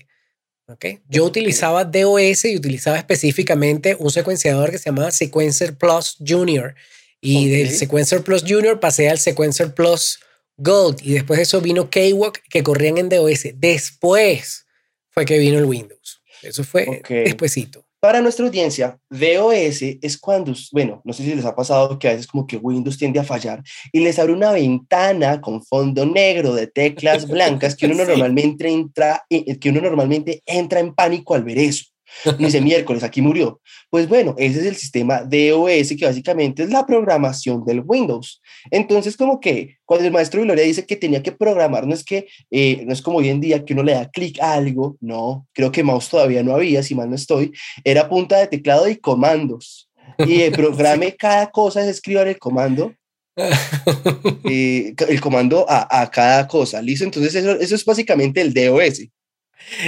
¿okay? 0.68 1.00
Yo 1.08 1.24
utilizaba 1.24 1.86
DOS 1.86 2.44
y 2.44 2.56
utilizaba 2.56 2.98
específicamente 2.98 3.96
un 3.98 4.10
secuenciador 4.10 4.70
que 4.70 4.76
se 4.76 4.90
llamaba 4.90 5.10
Sequencer 5.10 5.78
Plus 5.78 6.18
Junior. 6.26 6.74
Y 7.22 7.38
okay. 7.38 7.48
del 7.48 7.70
Sequencer 7.70 8.22
Plus 8.22 8.44
Junior 8.46 8.78
pasé 8.80 9.08
al 9.08 9.18
Sequencer 9.18 9.74
Plus 9.74 10.18
Gold 10.56 11.00
y 11.02 11.12
después 11.12 11.38
de 11.38 11.42
eso 11.44 11.60
vino 11.60 11.90
Kwok 11.90 12.38
que 12.48 12.62
corrían 12.62 12.98
en 12.98 13.08
DOS. 13.08 13.48
Después 13.54 14.66
fue 15.10 15.24
que 15.24 15.38
vino 15.38 15.58
el 15.58 15.64
Windows. 15.64 16.22
Eso 16.42 16.64
fue 16.64 17.00
okay. 17.00 17.24
despuésito. 17.24 17.84
Para 17.98 18.20
nuestra 18.20 18.46
audiencia, 18.46 18.98
DOS 19.10 19.82
es 19.82 20.18
cuando, 20.18 20.52
bueno, 20.70 21.00
no 21.04 21.12
sé 21.12 21.24
si 21.24 21.34
les 21.34 21.44
ha 21.44 21.56
pasado 21.56 21.98
que 21.98 22.08
a 22.08 22.12
veces 22.12 22.26
como 22.26 22.46
que 22.46 22.56
Windows 22.56 22.98
tiende 22.98 23.18
a 23.18 23.24
fallar 23.24 23.62
y 23.90 24.00
les 24.00 24.18
abre 24.18 24.32
una 24.32 24.52
ventana 24.52 25.40
con 25.40 25.64
fondo 25.64 26.06
negro 26.06 26.54
de 26.54 26.66
teclas 26.66 27.26
blancas 27.28 27.74
que 27.74 27.86
uno 27.86 28.04
sí. 28.04 28.10
normalmente 28.10 28.68
entra, 28.68 29.24
eh, 29.28 29.58
que 29.58 29.70
uno 29.70 29.80
normalmente 29.80 30.42
entra 30.46 30.80
en 30.80 30.94
pánico 30.94 31.34
al 31.34 31.42
ver 31.42 31.58
eso. 31.58 31.86
dice 32.38 32.60
miércoles, 32.60 33.02
aquí 33.02 33.22
murió. 33.22 33.60
Pues 33.90 34.08
bueno, 34.08 34.34
ese 34.38 34.60
es 34.60 34.66
el 34.66 34.76
sistema 34.76 35.22
DOS 35.22 35.94
que 35.98 36.06
básicamente 36.06 36.62
es 36.62 36.70
la 36.70 36.86
programación 36.86 37.64
del 37.64 37.82
Windows. 37.84 38.40
Entonces, 38.70 39.16
como 39.16 39.40
que 39.40 39.76
cuando 39.84 40.06
el 40.06 40.12
maestro 40.12 40.42
Gloria 40.42 40.64
dice 40.64 40.86
que 40.86 40.96
tenía 40.96 41.22
que 41.22 41.32
programar, 41.32 41.86
no 41.86 41.94
es 41.94 42.04
que 42.04 42.26
eh, 42.50 42.82
no 42.86 42.92
es 42.92 43.02
como 43.02 43.18
hoy 43.18 43.28
en 43.28 43.40
día 43.40 43.64
que 43.64 43.72
uno 43.72 43.82
le 43.82 43.92
da 43.92 44.10
clic 44.10 44.40
a 44.40 44.54
algo, 44.54 44.96
no, 45.00 45.46
creo 45.52 45.72
que 45.72 45.82
mouse 45.82 46.08
todavía 46.08 46.42
no 46.42 46.54
había, 46.54 46.82
si 46.82 46.94
mal 46.94 47.08
no 47.08 47.16
estoy, 47.16 47.52
era 47.84 48.08
punta 48.08 48.38
de 48.38 48.46
teclado 48.46 48.88
y 48.88 48.96
comandos. 48.96 49.88
Y 50.18 50.40
el 50.42 50.52
programe 50.52 51.10
sí. 51.10 51.16
cada 51.18 51.50
cosa 51.50 51.82
es 51.82 51.88
escribir 51.88 52.26
el 52.26 52.38
comando 52.38 52.94
eh, 54.44 54.94
el 55.08 55.20
comando 55.20 55.66
a, 55.68 56.02
a, 56.02 56.10
cada 56.10 56.46
cosa, 56.48 56.80
¿listo? 56.80 57.04
Entonces 57.04 57.34
eso, 57.34 57.52
eso, 57.60 57.74
es 57.74 57.84
básicamente 57.84 58.40
el 58.40 58.54
DOS. 58.54 59.02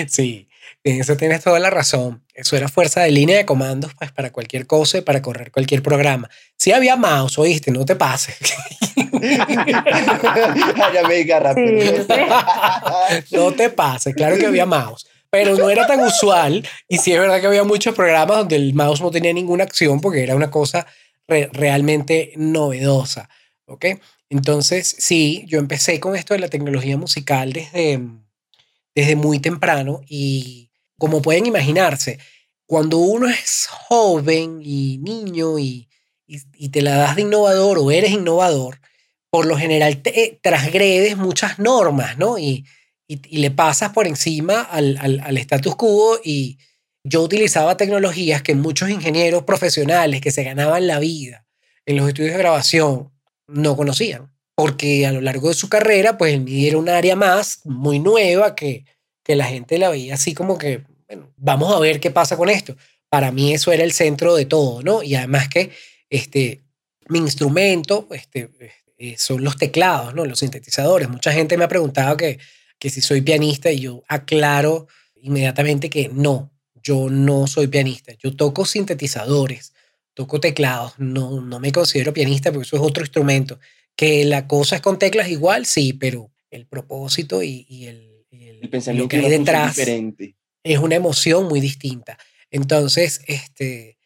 Sí, 0.09 0.48
en 0.91 1.01
eso 1.01 1.17
tienes 1.17 1.43
toda 1.43 1.59
la 1.59 1.71
razón. 1.71 2.25
Eso 2.35 2.57
era 2.57 2.69
fuerza 2.69 3.01
de 3.03 3.11
línea 3.11 3.37
de 3.37 3.47
comandos 3.47 3.93
pues, 3.99 4.13
para 4.13 4.31
cualquier 4.31 4.67
cosa 4.67 4.99
y 4.99 5.01
para 5.03 5.23
correr 5.23 5.51
cualquier 5.51 5.83
programa. 5.83 6.29
Sí 6.57 6.73
había 6.73 6.97
mouse, 6.97 7.39
oíste, 7.39 7.71
no 7.71 7.85
te 7.85 7.97
pases. 7.97 8.37
ya 10.95 11.07
me 11.07 11.15
diga 11.15 11.41
rápido. 11.41 11.81
Sí, 11.81 12.03
sí. 12.09 13.35
no 13.37 13.53
te 13.53 13.71
pases, 13.71 14.15
claro 14.15 14.37
que 14.39 14.47
había 14.47 14.67
mouse, 14.67 15.07
pero 15.31 15.57
no 15.57 15.71
era 15.71 15.87
tan 15.87 16.01
usual 16.01 16.67
y 16.89 16.99
sí 16.99 17.13
es 17.13 17.21
verdad 17.21 17.41
que 17.41 17.47
había 17.47 17.65
muchos 17.65 17.95
programas 17.95 18.39
donde 18.39 18.57
el 18.57 18.75
mouse 18.75 19.01
no 19.01 19.11
tenía 19.11 19.33
ninguna 19.33 19.65
acción 19.65 20.01
porque 20.01 20.23
era 20.23 20.35
una 20.37 20.51
cosa 20.51 20.87
re- 21.27 21.51
realmente 21.53 22.33
novedosa, 22.37 23.29
¿ok? 23.67 23.87
Entonces, 24.31 24.95
sí, 24.99 25.45
yo 25.47 25.59
empecé 25.59 26.01
con 26.01 26.15
esto 26.15 26.35
de 26.35 26.41
la 26.41 26.49
tecnología 26.49 26.97
musical 26.99 27.53
desde, 27.53 28.01
desde 28.95 29.17
muy 29.17 29.39
temprano 29.39 30.03
y 30.07 30.68
como 30.99 31.23
pueden 31.23 31.47
imaginarse, 31.47 32.19
cuando 32.67 32.99
uno 32.99 33.29
es 33.29 33.67
joven 33.69 34.61
y 34.63 34.99
niño 34.99 35.59
y, 35.59 35.89
y, 36.27 36.69
te 36.69 36.83
la 36.83 36.97
das 36.97 37.17
de 37.17 37.23
innovador 37.23 37.79
o 37.79 37.91
eres 37.91 38.11
innovador, 38.11 38.81
por 39.31 39.47
lo 39.47 39.57
general 39.57 40.03
te 40.03 40.39
transgredes 40.43 41.17
muchas 41.17 41.59
normas, 41.59 42.19
¿no? 42.19 42.39
Y, 42.39 42.67
y, 43.07 43.21
y 43.29 43.39
le 43.39 43.51
pasas 43.51 43.93
por 43.93 44.07
encima 44.07 44.61
al, 44.61 44.99
al, 45.01 45.21
al 45.21 45.39
status 45.39 45.77
quo 45.77 46.21
y 46.23 46.59
yo 47.05 47.23
utilizaba 47.23 47.77
tecnologías 47.77 48.43
que 48.43 48.55
muchos 48.55 48.91
ingenieros 48.91 49.45
profesionales 49.45 50.21
que 50.21 50.31
se 50.31 50.45
ganaban 50.45 50.87
la 50.87 50.99
vida 50.99 51.47
en 51.87 51.97
los 51.97 52.09
estudios 52.09 52.33
de 52.33 52.39
grabación 52.39 53.11
no 53.47 53.77
conocían, 53.77 54.31
porque 54.55 55.07
a 55.07 55.13
lo 55.13 55.23
largo 55.23 55.49
de 55.49 55.55
su 55.55 55.71
carrera, 55.71 56.19
pues 56.19 56.35
el 56.35 56.43
MIDI 56.43 56.69
era 56.69 56.79
un 56.79 56.91
área 56.91 57.17
más 57.17 57.61
muy 57.65 57.99
nueva 57.99 58.55
que, 58.55 58.85
que 59.29 59.37
la 59.37 59.45
gente 59.45 59.77
la 59.77 59.91
veía 59.91 60.15
así 60.15 60.33
como 60.33 60.57
que, 60.57 60.85
bueno, 61.07 61.31
vamos 61.37 61.75
a 61.75 61.79
ver 61.79 62.01
qué 62.01 62.11
pasa 62.11 62.39
con 62.39 62.49
esto. 62.49 62.75
Para 63.11 63.31
mí 63.31 63.53
eso 63.53 63.71
era 63.73 63.85
el 63.85 63.93
centro 63.93 64.35
de 64.35 64.47
todo, 64.47 64.83
¿no? 64.83 65.03
Y 65.03 65.17
además 65.17 65.51
que 65.51 65.71
este, 66.09 66.63
mi 67.11 67.19
instrumento 67.19 68.09
este, 68.11 68.49
eh, 68.97 69.17
son 69.19 69.45
los 69.45 69.59
teclados, 69.59 70.15
¿no? 70.15 70.25
Los 70.25 70.39
sintetizadores. 70.39 71.11
Mucha 71.11 71.31
gente 71.31 71.59
me 71.59 71.65
ha 71.65 71.69
preguntado 71.69 72.17
que, 72.17 72.39
que 72.79 72.89
si 72.89 73.03
soy 73.03 73.21
pianista 73.21 73.71
y 73.71 73.81
yo 73.81 74.03
aclaro 74.09 74.89
inmediatamente 75.17 75.91
que 75.91 76.09
no, 76.09 76.51
yo 76.83 77.11
no 77.11 77.47
soy 77.47 77.67
pianista. 77.67 78.15
Yo 78.15 78.35
toco 78.35 78.65
sintetizadores, 78.65 79.75
toco 80.15 80.41
teclados, 80.41 80.95
no, 80.97 81.43
no 81.43 81.61
me 81.61 81.71
considero 81.71 82.15
pianista 82.15 82.51
porque 82.51 82.67
eso 82.67 82.77
es 82.77 82.83
otro 82.83 83.03
instrumento. 83.03 83.61
Que 83.95 84.25
la 84.25 84.47
cosa 84.47 84.77
es 84.77 84.81
con 84.81 84.99
teclas 84.99 85.29
igual, 85.29 85.67
sí, 85.67 85.93
pero 85.93 86.31
el 86.51 86.67
propósito 86.67 87.43
y, 87.43 87.67
y 87.69 87.89
el, 87.89 88.08
el- 88.63 88.71
pensamiento 88.71 89.05
lo 89.05 89.09
que 89.09 89.17
hay 89.27 89.31
detrás 89.39 89.77
diferente. 89.77 90.35
es 90.63 90.79
una 90.79 90.95
emoción 90.97 91.47
muy 91.49 91.61
distinta. 91.61 92.19
Entonces, 92.51 93.21
este, 93.27 93.99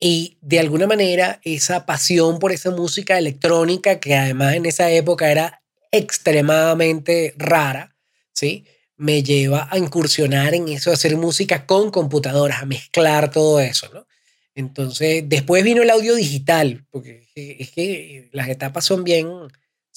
y 0.00 0.38
de 0.40 0.60
alguna 0.60 0.86
manera 0.86 1.40
esa 1.42 1.86
pasión 1.86 2.38
por 2.38 2.52
esa 2.52 2.70
música 2.70 3.18
electrónica, 3.18 3.98
que 4.00 4.14
además 4.14 4.54
en 4.54 4.66
esa 4.66 4.90
época 4.90 5.30
era 5.30 5.62
extremadamente 5.90 7.34
rara, 7.36 7.94
¿sí? 8.32 8.64
Me 8.96 9.22
lleva 9.22 9.68
a 9.70 9.78
incursionar 9.78 10.54
en 10.54 10.68
eso 10.68 10.90
de 10.90 10.94
hacer 10.94 11.16
música 11.16 11.66
con 11.66 11.90
computadoras, 11.90 12.62
a 12.62 12.66
mezclar 12.66 13.30
todo 13.30 13.60
eso, 13.60 13.88
¿no? 13.92 14.06
Entonces, 14.54 15.22
después 15.26 15.62
vino 15.64 15.82
el 15.82 15.90
audio 15.90 16.14
digital, 16.16 16.84
porque 16.90 17.22
es 17.22 17.28
que, 17.34 17.56
es 17.60 17.70
que 17.70 18.28
las 18.32 18.48
etapas 18.48 18.84
son 18.84 19.04
bien, 19.04 19.28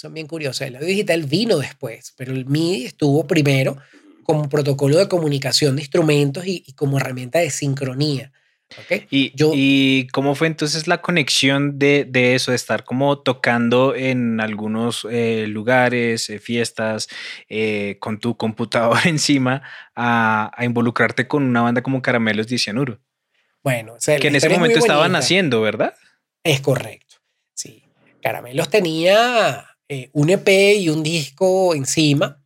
son 0.02 0.14
bien 0.16 0.26
curiosas. 0.28 0.68
El 0.68 0.76
audio 0.78 0.88
digital 0.88 1.24
vino 1.24 1.58
después, 1.60 2.14
pero 2.18 2.32
el 2.34 2.46
MIDI 2.48 2.86
estuvo 2.86 3.28
primero 3.28 3.78
como 4.24 4.50
protocolo 4.50 4.98
de 4.98 5.08
comunicación 5.08 5.76
de 5.76 5.84
instrumentos 5.84 6.46
y, 6.48 6.64
y 6.66 6.74
como 6.74 6.98
herramienta 6.98 7.38
de 7.40 7.50
sincronía. 7.52 8.32
¿ok? 8.80 9.04
¿Y, 9.12 9.32
Yo- 9.36 9.52
¿Y 9.54 10.08
cómo 10.12 10.34
fue 10.34 10.48
entonces 10.48 10.88
la 10.88 11.02
conexión 11.02 11.78
de, 11.78 12.06
de 12.06 12.34
eso, 12.36 12.52
de 12.52 12.56
estar 12.56 12.84
como 12.84 13.20
tocando 13.20 13.94
en 13.96 14.40
algunos 14.40 15.06
eh, 15.12 15.46
lugares, 15.48 16.30
eh, 16.30 16.40
fiestas, 16.40 17.08
eh, 17.50 17.98
con 18.00 18.20
tu 18.20 18.36
computador 18.38 18.98
encima, 19.06 19.62
a, 19.96 20.52
a 20.56 20.66
involucrarte 20.66 21.28
con 21.28 21.44
una 21.44 21.62
banda 21.62 21.84
como 21.84 22.02
Caramelos 22.02 22.48
de 22.48 22.58
Cianuro? 22.58 23.00
Bueno, 23.64 23.94
o 23.94 24.00
sea, 24.00 24.18
Que 24.18 24.30
en 24.30 24.36
ese 24.36 24.48
historia 24.48 24.56
es 24.56 24.60
momento 24.60 24.80
estaban 24.80 25.16
haciendo, 25.16 25.62
¿verdad? 25.62 25.94
Es 26.44 26.62
correcto. 26.62 27.18
Sí. 27.54 27.84
Caramelos 28.24 28.70
tenía 28.70 29.66
eh, 29.94 30.10
un 30.14 30.30
EP 30.30 30.48
y 30.78 30.88
un 30.88 31.04
disco 31.04 31.76
encima 31.76 32.42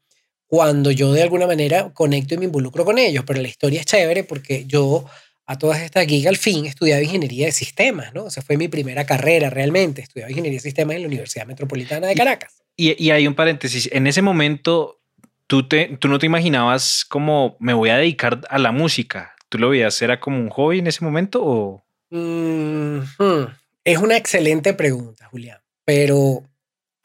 cuando 0.47 0.89
yo 0.89 1.13
de 1.13 1.21
alguna 1.21 1.45
manera 1.45 1.91
conecto 1.93 2.33
y 2.33 2.39
me 2.39 2.45
involucro 2.45 2.83
con 2.83 2.97
ellos. 2.97 3.23
Pero 3.23 3.39
la 3.39 3.47
historia 3.47 3.81
es 3.81 3.85
chévere 3.85 4.23
porque 4.23 4.65
yo 4.65 5.05
a 5.45 5.55
todas 5.55 5.81
estas 5.81 6.07
gigas 6.07 6.31
al 6.31 6.37
fin 6.37 6.65
estudiaba 6.65 7.03
ingeniería 7.03 7.45
de 7.45 7.51
sistemas, 7.51 8.15
¿no? 8.15 8.23
O 8.23 8.29
sea, 8.31 8.41
fue 8.41 8.57
mi 8.57 8.67
primera 8.67 9.05
carrera 9.05 9.51
realmente. 9.51 10.01
Estudiaba 10.01 10.31
ingeniería 10.31 10.57
de 10.57 10.63
sistemas 10.63 10.95
en 10.95 11.03
la 11.03 11.07
Universidad 11.07 11.45
Metropolitana 11.45 12.07
de 12.07 12.15
Caracas. 12.15 12.63
Y, 12.75 13.03
y 13.03 13.11
hay 13.11 13.27
un 13.27 13.35
paréntesis, 13.35 13.89
en 13.91 14.07
ese 14.07 14.23
momento 14.23 14.99
tú, 15.45 15.67
te, 15.67 15.97
tú 15.99 16.07
no 16.07 16.17
te 16.17 16.25
imaginabas 16.25 17.05
como 17.07 17.57
me 17.59 17.75
voy 17.75 17.91
a 17.91 17.97
dedicar 17.97 18.41
a 18.49 18.57
la 18.57 18.71
música. 18.71 19.35
¿Tú 19.49 19.59
lo 19.59 19.69
veías? 19.69 20.01
¿Era 20.01 20.19
como 20.19 20.39
un 20.39 20.49
hobby 20.49 20.79
en 20.79 20.87
ese 20.87 21.05
momento 21.05 21.43
o...? 21.45 21.85
Mm, 22.09 23.01
hmm. 23.19 23.47
Es 23.83 23.99
una 23.99 24.17
excelente 24.17 24.73
pregunta, 24.73 25.27
Julián. 25.27 25.59
Pero, 25.85 26.43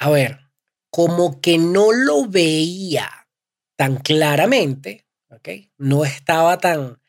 a 0.01 0.11
ver, 0.11 0.41
como 0.91 1.41
que 1.41 1.59
no 1.59 1.93
lo 1.93 2.27
veía 2.27 3.09
tan 3.77 3.97
claramente, 3.99 5.07
¿ok? 5.31 5.49
No 5.79 6.05
estaba 6.05 6.59
tan, 6.59 7.01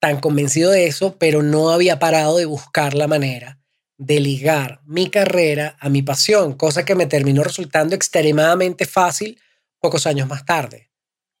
tan 0.00 0.20
convencido 0.20 0.70
de 0.70 0.86
eso, 0.86 1.16
pero 1.18 1.42
no 1.42 1.70
había 1.70 1.98
parado 1.98 2.36
de 2.38 2.46
buscar 2.46 2.94
la 2.94 3.06
manera 3.06 3.60
de 3.98 4.20
ligar 4.20 4.80
mi 4.86 5.10
carrera 5.10 5.76
a 5.80 5.88
mi 5.88 6.02
pasión, 6.02 6.54
cosa 6.54 6.84
que 6.84 6.94
me 6.94 7.06
terminó 7.06 7.42
resultando 7.44 7.94
extremadamente 7.94 8.86
fácil 8.86 9.40
pocos 9.80 10.06
años 10.06 10.28
más 10.28 10.44
tarde, 10.44 10.90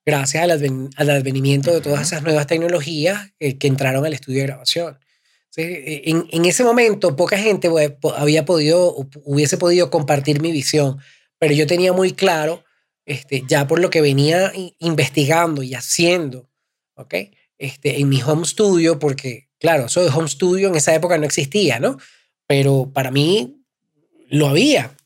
gracias 0.04 0.42
al, 0.42 0.50
adven- 0.50 0.90
al 0.96 1.10
advenimiento 1.10 1.72
de 1.72 1.80
todas 1.80 2.02
esas 2.02 2.22
nuevas 2.22 2.46
tecnologías 2.46 3.32
eh, 3.38 3.58
que 3.58 3.66
entraron 3.68 4.04
al 4.06 4.12
estudio 4.12 4.40
de 4.40 4.46
grabación. 4.48 4.98
En, 5.60 6.26
en 6.30 6.44
ese 6.44 6.62
momento 6.62 7.16
poca 7.16 7.36
gente 7.36 7.68
po- 8.00 8.14
había 8.14 8.44
podido, 8.44 8.94
hubiese 9.24 9.58
podido 9.58 9.90
compartir 9.90 10.40
mi 10.40 10.52
visión, 10.52 10.98
pero 11.38 11.52
yo 11.54 11.66
tenía 11.66 11.92
muy 11.92 12.12
claro, 12.12 12.64
este, 13.06 13.42
ya 13.48 13.66
por 13.66 13.80
lo 13.80 13.90
que 13.90 14.00
venía 14.00 14.52
investigando 14.78 15.62
y 15.62 15.74
haciendo, 15.74 16.48
¿ok? 16.94 17.14
Este, 17.58 18.00
en 18.00 18.08
mi 18.08 18.22
home 18.22 18.46
studio, 18.46 18.98
porque 18.98 19.48
claro, 19.58 19.86
eso 19.86 20.02
de 20.02 20.10
home 20.10 20.28
studio 20.28 20.68
en 20.68 20.76
esa 20.76 20.94
época 20.94 21.18
no 21.18 21.24
existía, 21.24 21.80
¿no? 21.80 21.98
Pero 22.46 22.90
para 22.92 23.10
mí 23.10 23.64
lo 24.28 24.46
había. 24.48 24.96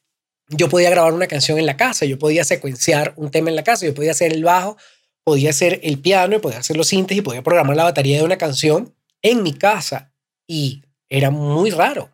Yo 0.48 0.68
podía 0.68 0.90
grabar 0.90 1.14
una 1.14 1.28
canción 1.28 1.58
en 1.58 1.64
la 1.64 1.78
casa, 1.78 2.04
yo 2.04 2.18
podía 2.18 2.44
secuenciar 2.44 3.14
un 3.16 3.30
tema 3.30 3.48
en 3.48 3.56
la 3.56 3.64
casa, 3.64 3.86
yo 3.86 3.94
podía 3.94 4.10
hacer 4.10 4.32
el 4.34 4.44
bajo, 4.44 4.76
podía 5.24 5.48
hacer 5.50 5.80
el 5.82 5.98
piano, 5.98 6.36
y 6.36 6.40
podía 6.40 6.58
hacer 6.58 6.76
los 6.76 6.88
sintes 6.88 7.16
y 7.16 7.22
podía 7.22 7.42
programar 7.42 7.76
la 7.76 7.84
batería 7.84 8.18
de 8.18 8.24
una 8.24 8.36
canción 8.36 8.94
en 9.22 9.42
mi 9.42 9.54
casa 9.54 10.11
y 10.46 10.82
era 11.08 11.30
muy 11.30 11.70
raro, 11.70 12.10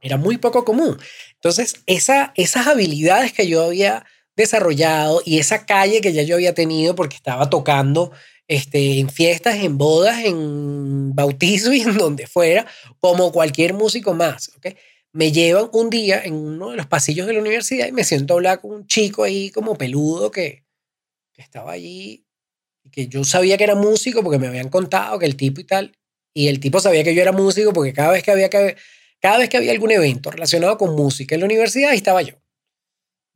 era 0.00 0.16
muy 0.16 0.38
poco 0.38 0.64
común. 0.64 0.98
Entonces, 1.34 1.82
esa, 1.86 2.32
esas 2.36 2.66
habilidades 2.66 3.32
que 3.32 3.46
yo 3.46 3.64
había 3.64 4.04
desarrollado 4.36 5.22
y 5.24 5.38
esa 5.38 5.64
calle 5.64 6.00
que 6.00 6.12
ya 6.12 6.22
yo 6.22 6.34
había 6.34 6.54
tenido 6.54 6.94
porque 6.94 7.16
estaba 7.16 7.48
tocando 7.50 8.12
este, 8.48 8.98
en 8.98 9.08
fiestas, 9.08 9.56
en 9.56 9.78
bodas, 9.78 10.24
en 10.24 11.14
bautizos 11.14 11.74
y 11.74 11.80
en 11.82 11.96
donde 11.96 12.26
fuera, 12.26 12.66
como 13.00 13.32
cualquier 13.32 13.74
músico 13.74 14.14
más, 14.14 14.50
¿ok? 14.56 14.68
Me 15.12 15.30
llevan 15.30 15.68
un 15.72 15.90
día 15.90 16.22
en 16.24 16.34
uno 16.34 16.70
de 16.70 16.76
los 16.76 16.86
pasillos 16.86 17.26
de 17.26 17.34
la 17.34 17.40
universidad 17.40 17.86
y 17.86 17.92
me 17.92 18.02
siento 18.02 18.34
a 18.34 18.36
hablar 18.36 18.60
con 18.60 18.72
un 18.72 18.86
chico 18.86 19.22
ahí 19.22 19.50
como 19.50 19.78
peludo 19.78 20.30
que, 20.30 20.64
estaba 21.36 21.72
allí 21.72 22.26
que 22.92 23.08
yo 23.08 23.24
sabía 23.24 23.56
que 23.56 23.64
era 23.64 23.74
músico 23.74 24.22
porque 24.22 24.38
me 24.38 24.46
habían 24.46 24.68
contado 24.68 25.18
que 25.18 25.26
el 25.26 25.36
tipo 25.36 25.60
y 25.60 25.64
tal, 25.64 25.96
y 26.34 26.48
el 26.48 26.60
tipo 26.60 26.80
sabía 26.80 27.04
que 27.04 27.14
yo 27.14 27.22
era 27.22 27.32
músico 27.32 27.72
porque 27.72 27.92
cada 27.92 28.10
vez 28.10 28.22
que 28.22 28.30
había, 28.32 28.50
que, 28.50 28.76
cada 29.20 29.38
vez 29.38 29.48
que 29.48 29.56
había 29.56 29.72
algún 29.72 29.92
evento 29.92 30.30
relacionado 30.30 30.76
con 30.76 30.94
música 30.96 31.34
en 31.34 31.40
la 31.42 31.46
universidad, 31.46 31.90
ahí 31.90 31.96
estaba 31.96 32.20
yo. 32.22 32.34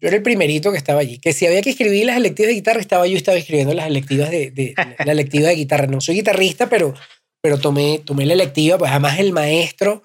Yo 0.00 0.08
era 0.08 0.16
el 0.16 0.22
primerito 0.22 0.70
que 0.70 0.78
estaba 0.78 1.00
allí. 1.00 1.18
Que 1.18 1.32
si 1.32 1.46
había 1.46 1.60
que 1.62 1.70
escribir 1.70 2.06
las 2.06 2.16
electivas 2.16 2.48
de 2.48 2.54
guitarra, 2.54 2.80
estaba 2.80 3.06
yo 3.06 3.16
estaba 3.16 3.36
escribiendo 3.38 3.74
las 3.74 3.86
electivas 3.86 4.30
de, 4.30 4.50
de- 4.50 4.74
la 5.04 5.12
electiva 5.12 5.48
de 5.48 5.54
guitarra. 5.56 5.86
No 5.86 6.00
soy 6.00 6.16
guitarrista, 6.16 6.68
pero, 6.68 6.94
pero 7.40 7.58
tomé, 7.58 8.00
tomé 8.04 8.24
la 8.26 8.34
electiva. 8.34 8.78
Pues 8.78 8.90
además 8.90 9.18
el 9.18 9.32
maestro 9.32 10.02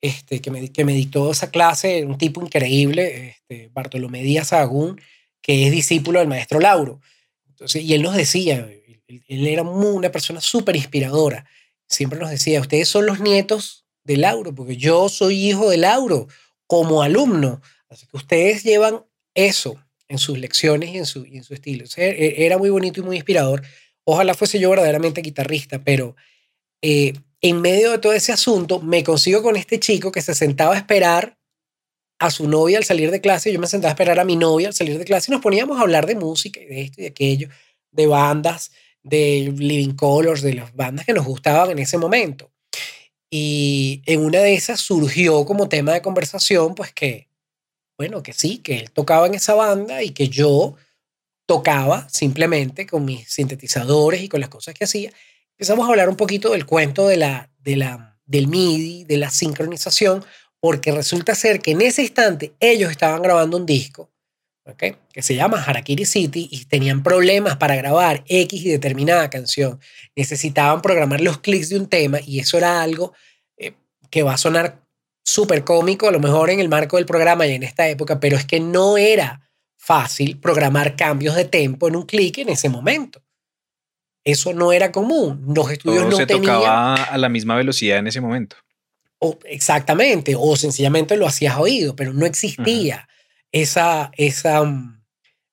este, 0.00 0.40
que, 0.40 0.50
me, 0.50 0.70
que 0.72 0.84
me 0.84 0.92
dictó 0.94 1.30
esa 1.32 1.50
clase, 1.50 2.04
un 2.04 2.18
tipo 2.18 2.40
increíble, 2.44 3.30
este, 3.30 3.68
Bartolomé 3.72 4.22
Díaz 4.22 4.48
Sagún, 4.48 5.00
que 5.40 5.66
es 5.66 5.72
discípulo 5.72 6.18
del 6.20 6.28
maestro 6.28 6.60
Lauro. 6.60 7.00
Entonces, 7.48 7.82
y 7.82 7.94
él 7.94 8.02
nos 8.02 8.14
decía, 8.16 8.68
él, 9.08 9.22
él 9.26 9.46
era 9.46 9.62
muy- 9.64 9.90
una 9.96 10.10
persona 10.12 10.40
súper 10.40 10.76
inspiradora. 10.76 11.44
Siempre 11.92 12.18
nos 12.18 12.30
decía, 12.30 12.60
ustedes 12.60 12.88
son 12.88 13.04
los 13.04 13.20
nietos 13.20 13.84
de 14.04 14.16
Lauro, 14.16 14.54
porque 14.54 14.76
yo 14.76 15.08
soy 15.08 15.48
hijo 15.50 15.68
de 15.70 15.76
Lauro 15.76 16.26
como 16.66 17.02
alumno. 17.02 17.60
Así 17.90 18.06
que 18.06 18.16
ustedes 18.16 18.64
llevan 18.64 19.04
eso 19.34 19.76
en 20.08 20.16
sus 20.18 20.38
lecciones 20.38 20.90
y 20.90 20.98
en 20.98 21.06
su, 21.06 21.24
en 21.24 21.44
su 21.44 21.52
estilo. 21.52 21.84
E- 21.96 22.46
era 22.46 22.56
muy 22.56 22.70
bonito 22.70 23.00
y 23.00 23.02
muy 23.02 23.16
inspirador. 23.16 23.62
Ojalá 24.04 24.32
fuese 24.34 24.58
yo 24.58 24.70
verdaderamente 24.70 25.20
guitarrista, 25.20 25.84
pero 25.84 26.16
eh, 26.80 27.12
en 27.42 27.60
medio 27.60 27.90
de 27.90 27.98
todo 27.98 28.14
ese 28.14 28.32
asunto 28.32 28.80
me 28.80 29.04
consigo 29.04 29.42
con 29.42 29.56
este 29.56 29.78
chico 29.78 30.10
que 30.10 30.22
se 30.22 30.34
sentaba 30.34 30.74
a 30.74 30.78
esperar 30.78 31.38
a 32.18 32.30
su 32.30 32.48
novia 32.48 32.78
al 32.78 32.84
salir 32.84 33.10
de 33.10 33.20
clase, 33.20 33.52
yo 33.52 33.58
me 33.58 33.66
sentaba 33.66 33.90
a 33.90 33.94
esperar 33.94 34.18
a 34.18 34.24
mi 34.24 34.36
novia 34.36 34.68
al 34.68 34.74
salir 34.74 34.96
de 34.96 35.04
clase 35.04 35.30
y 35.30 35.32
nos 35.32 35.42
poníamos 35.42 35.78
a 35.78 35.82
hablar 35.82 36.06
de 36.06 36.14
música 36.14 36.60
y 36.60 36.66
de 36.66 36.82
esto 36.82 37.00
y 37.00 37.02
de 37.02 37.08
aquello, 37.10 37.48
de 37.90 38.06
bandas, 38.06 38.70
de 39.02 39.52
Living 39.56 39.94
Colors, 39.94 40.42
de 40.42 40.54
las 40.54 40.74
bandas 40.74 41.06
que 41.06 41.12
nos 41.12 41.26
gustaban 41.26 41.70
en 41.70 41.78
ese 41.78 41.98
momento. 41.98 42.50
Y 43.30 44.02
en 44.06 44.24
una 44.24 44.40
de 44.40 44.54
esas 44.54 44.80
surgió 44.80 45.44
como 45.44 45.68
tema 45.68 45.92
de 45.92 46.02
conversación, 46.02 46.74
pues 46.74 46.92
que, 46.92 47.28
bueno, 47.96 48.22
que 48.22 48.32
sí, 48.32 48.58
que 48.58 48.78
él 48.78 48.90
tocaba 48.90 49.26
en 49.26 49.34
esa 49.34 49.54
banda 49.54 50.02
y 50.02 50.10
que 50.10 50.28
yo 50.28 50.76
tocaba 51.46 52.08
simplemente 52.10 52.86
con 52.86 53.04
mis 53.04 53.32
sintetizadores 53.32 54.22
y 54.22 54.28
con 54.28 54.40
las 54.40 54.50
cosas 54.50 54.74
que 54.74 54.84
hacía. 54.84 55.12
Empezamos 55.52 55.86
a 55.86 55.90
hablar 55.90 56.08
un 56.08 56.16
poquito 56.16 56.52
del 56.52 56.66
cuento 56.66 57.08
de 57.08 57.16
la, 57.16 57.50
de 57.58 57.76
la, 57.76 58.18
del 58.26 58.48
MIDI, 58.48 59.04
de 59.04 59.16
la 59.16 59.30
sincronización, 59.30 60.24
porque 60.60 60.92
resulta 60.92 61.34
ser 61.34 61.60
que 61.60 61.72
en 61.72 61.80
ese 61.80 62.02
instante 62.02 62.54
ellos 62.60 62.90
estaban 62.90 63.22
grabando 63.22 63.56
un 63.56 63.66
disco 63.66 64.11
¿okay? 64.64 64.96
que 65.12 65.22
se 65.22 65.34
llama 65.34 65.62
Harakiri 65.62 66.04
City 66.04 66.48
y 66.50 66.64
tenían 66.64 67.02
problemas 67.02 67.56
para 67.56 67.76
grabar 67.76 68.24
X 68.26 68.64
y 68.64 68.70
determinada 68.70 69.30
canción. 69.30 69.80
Necesitaban 70.16 70.82
programar 70.82 71.20
los 71.20 71.38
clics 71.38 71.70
de 71.70 71.78
un 71.78 71.88
tema 71.88 72.18
y 72.24 72.40
eso 72.40 72.58
era 72.58 72.82
algo 72.82 73.12
eh, 73.56 73.74
que 74.10 74.22
va 74.22 74.34
a 74.34 74.38
sonar 74.38 74.82
súper 75.24 75.64
cómico, 75.64 76.08
a 76.08 76.12
lo 76.12 76.20
mejor 76.20 76.50
en 76.50 76.60
el 76.60 76.68
marco 76.68 76.96
del 76.96 77.06
programa 77.06 77.46
y 77.46 77.52
en 77.52 77.62
esta 77.62 77.88
época, 77.88 78.20
pero 78.20 78.36
es 78.36 78.44
que 78.44 78.60
no 78.60 78.98
era 78.98 79.48
fácil 79.76 80.38
programar 80.38 80.96
cambios 80.96 81.34
de 81.34 81.44
tempo 81.44 81.88
en 81.88 81.96
un 81.96 82.06
clic 82.06 82.38
en 82.38 82.48
ese 82.48 82.68
momento. 82.68 83.22
Eso 84.24 84.52
no 84.52 84.72
era 84.72 84.92
común. 84.92 85.44
Los 85.54 85.70
estudios 85.70 86.06
no 86.06 86.16
se 86.16 86.26
tenían. 86.26 86.54
tocaba 86.54 86.94
a 86.94 87.18
la 87.18 87.28
misma 87.28 87.56
velocidad 87.56 87.98
en 87.98 88.06
ese 88.06 88.20
momento. 88.20 88.56
O, 89.18 89.38
exactamente, 89.44 90.34
o 90.38 90.56
sencillamente 90.56 91.16
lo 91.16 91.26
hacías 91.26 91.56
oído, 91.56 91.96
pero 91.96 92.12
no 92.12 92.26
existía 92.26 93.08
esa, 93.52 94.10
esa, 94.16 94.64
mm, 94.64 95.02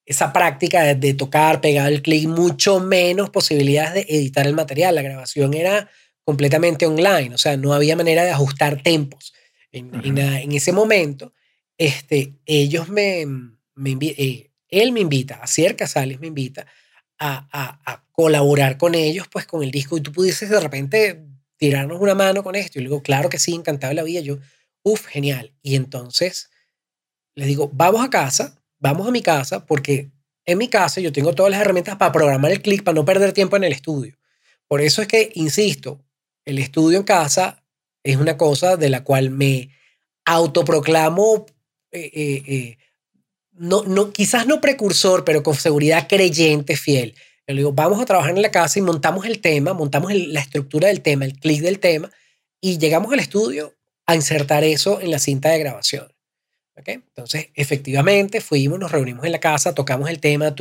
esa 0.05 0.33
práctica 0.33 0.95
de, 0.95 1.13
tocar, 1.13 1.61
pegar 1.61 1.91
el 1.91 2.01
clic, 2.01 2.27
mucho 2.27 2.79
menos 2.79 3.29
posibilidades 3.29 3.93
de 3.93 4.15
editar 4.15 4.47
el 4.47 4.55
material. 4.55 4.95
La 4.95 5.03
grabación 5.03 5.53
era 5.53 5.89
completamente 6.23 6.87
online, 6.87 7.35
o 7.35 7.37
sea, 7.37 7.57
no 7.57 7.73
había 7.73 7.95
manera 7.95 8.23
de 8.23 8.31
ajustar 8.31 8.81
tempos. 8.81 9.33
En, 9.71 9.91
en, 10.03 10.51
ese 10.51 10.71
momento, 10.71 11.33
este, 11.77 12.33
ellos 12.45 12.89
me, 12.89 13.25
me 13.75 13.97
eh, 14.01 14.49
él 14.67 14.91
me 14.91 15.01
invita, 15.01 15.35
Acier 15.35 15.75
Casales 15.75 16.19
me 16.19 16.27
invita 16.27 16.65
a, 17.19 17.47
a, 17.51 17.79
a, 17.85 18.03
colaborar 18.11 18.77
con 18.77 18.95
ellos, 18.95 19.27
pues 19.31 19.45
con 19.45 19.63
el 19.63 19.71
disco, 19.71 19.97
y 19.97 20.01
tú 20.01 20.11
pudieses 20.11 20.49
de 20.49 20.59
repente 20.59 21.23
tirarnos 21.57 22.01
una 22.01 22.15
mano 22.15 22.43
con 22.43 22.55
esto. 22.55 22.79
Y 22.79 22.83
le 22.83 22.89
digo, 22.89 23.03
claro 23.03 23.29
que 23.29 23.37
sí, 23.37 23.53
encantado 23.53 23.91
de 23.91 23.95
la 23.95 24.03
vida. 24.03 24.21
Yo, 24.21 24.39
uff, 24.81 25.05
genial. 25.05 25.53
Y 25.61 25.75
entonces 25.75 26.49
les 27.39 27.47
digo, 27.47 27.71
vamos 27.73 28.03
a 28.03 28.09
casa, 28.09 28.61
vamos 28.79 29.07
a 29.07 29.11
mi 29.11 29.21
casa, 29.21 29.65
porque 29.65 30.11
en 30.45 30.57
mi 30.57 30.67
casa 30.67 30.99
yo 30.99 31.13
tengo 31.13 31.33
todas 31.33 31.49
las 31.49 31.61
herramientas 31.61 31.95
para 31.95 32.11
programar 32.11 32.51
el 32.51 32.61
clic, 32.61 32.83
para 32.83 32.95
no 32.95 33.05
perder 33.05 33.31
tiempo 33.31 33.55
en 33.55 33.63
el 33.63 33.71
estudio. 33.71 34.17
Por 34.67 34.81
eso 34.81 35.01
es 35.01 35.07
que, 35.07 35.31
insisto, 35.35 36.03
el 36.43 36.59
estudio 36.59 36.97
en 36.97 37.05
casa 37.05 37.63
es 38.03 38.17
una 38.17 38.35
cosa 38.35 38.75
de 38.75 38.89
la 38.89 39.05
cual 39.05 39.29
me 39.29 39.69
autoproclamo, 40.25 41.45
eh, 41.91 42.11
eh, 42.13 42.43
eh, 42.45 42.77
no, 43.53 43.83
no, 43.83 44.11
quizás 44.11 44.45
no 44.45 44.59
precursor, 44.59 45.23
pero 45.23 45.41
con 45.41 45.55
seguridad 45.55 46.09
creyente 46.09 46.75
fiel. 46.75 47.15
Yo 47.47 47.55
le 47.55 47.61
digo, 47.61 47.71
vamos 47.71 48.01
a 48.01 48.05
trabajar 48.05 48.35
en 48.35 48.41
la 48.41 48.51
casa 48.51 48.79
y 48.79 48.81
montamos 48.81 49.25
el 49.25 49.39
tema, 49.39 49.73
montamos 49.73 50.13
la 50.13 50.41
estructura 50.41 50.89
del 50.89 51.01
tema, 51.01 51.23
el 51.23 51.39
clic 51.39 51.61
del 51.61 51.79
tema, 51.79 52.11
y 52.59 52.79
llegamos 52.79 53.13
al 53.13 53.21
estudio 53.21 53.77
a 54.05 54.15
insertar 54.15 54.65
eso 54.65 54.99
en 54.99 55.09
la 55.09 55.19
cinta 55.19 55.51
de 55.51 55.59
grabación. 55.59 56.18
¿Okay? 56.79 56.95
Entonces, 56.95 57.49
efectivamente, 57.55 58.41
fuimos, 58.41 58.79
nos 58.79 58.91
reunimos 58.91 59.25
en 59.25 59.31
la 59.31 59.39
casa, 59.39 59.75
tocamos 59.75 60.09
el 60.09 60.19
tema, 60.19 60.55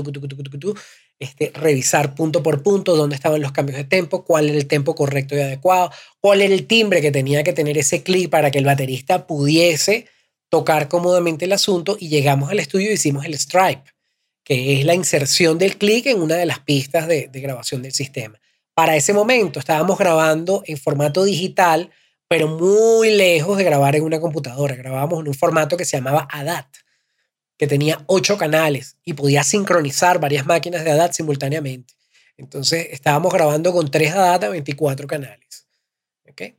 este, 1.19 1.53
revisar 1.55 2.15
punto 2.15 2.43
por 2.43 2.63
punto 2.63 2.97
dónde 2.97 3.17
estaban 3.17 3.41
los 3.41 3.53
cambios 3.53 3.79
de 3.79 3.85
tempo, 3.85 4.25
cuál 4.25 4.49
era 4.49 4.59
el 4.59 4.67
tempo 4.67 4.95
correcto 4.95 5.37
y 5.37 5.41
adecuado, 5.41 5.91
cuál 6.21 6.43
era 6.43 6.55
el 6.55 6.67
timbre 6.67 7.01
que 7.01 7.11
tenía 7.11 7.43
que 7.43 7.53
tener 7.53 7.79
ese 7.79 8.03
clic 8.03 8.31
para 8.31 8.51
que 8.51 8.59
el 8.59 8.65
baterista 8.65 9.27
pudiese 9.27 10.07
tocar 10.49 10.89
cómodamente 10.89 11.45
el 11.45 11.53
asunto 11.53 11.97
y 12.01 12.09
llegamos 12.09 12.51
al 12.51 12.59
estudio 12.59 12.91
y 12.91 12.95
hicimos 12.95 13.25
el 13.25 13.35
stripe 13.35 13.85
que 14.49 14.81
es 14.81 14.87
la 14.87 14.95
inserción 14.95 15.59
del 15.59 15.77
clic 15.77 16.07
en 16.07 16.23
una 16.23 16.37
de 16.37 16.47
las 16.47 16.61
pistas 16.61 17.07
de, 17.07 17.29
grabación 17.35 17.83
del 17.83 17.93
sistema. 17.93 18.41
Para 18.73 18.97
ese 18.97 19.13
momento 19.13 19.61
estábamos 19.61 19.99
grabando 19.99 20.63
en 20.65 20.79
formato 20.79 21.23
digital, 21.23 21.91
pero 22.29 22.47
muy 22.47 23.11
lejos 23.11 23.57
de 23.57 23.65
grabar 23.65 23.97
en 23.97 24.05
una 24.05 24.21
computadora. 24.21 24.77
Grabábamos 24.77 25.21
en 25.21 25.29
un 25.29 25.35
formato 25.35 25.77
que 25.77 25.85
se 25.85 25.97
llamaba 25.97 26.29
ADAT, 26.31 26.67
que 27.57 27.67
tenía 27.67 28.05
ocho 28.07 28.37
canales 28.37 28.97
y 29.05 29.15
podía 29.15 29.43
sincronizar 29.43 30.21
varias 30.21 30.47
máquinas 30.47 30.85
de 30.85 30.93
ADAT 30.93 31.13
simultáneamente. 31.13 31.95
Entonces 32.37 32.89
estábamos 32.93 33.33
grabando 33.33 33.73
con 33.73 33.91
tres 33.91 34.13
ADAT 34.13 34.45
a 34.45 34.49
24 34.51 35.07
canales. 35.07 35.67
¿okay? 36.31 36.57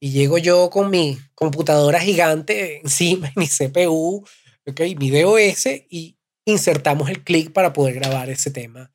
Y 0.00 0.10
llego 0.10 0.38
yo 0.38 0.70
con 0.70 0.90
mi 0.90 1.18
computadora 1.34 2.00
gigante 2.00 2.80
encima, 2.80 3.30
mi 3.36 3.46
CPU, 3.46 4.26
¿okay? 4.66 4.96
mi 4.96 5.10
DOS, 5.10 5.66
y 5.88 6.16
insertamos 6.46 7.10
el 7.10 7.22
clic 7.22 7.52
para 7.52 7.72
poder 7.72 7.94
grabar 7.94 8.30
ese 8.30 8.50
tema 8.50 8.90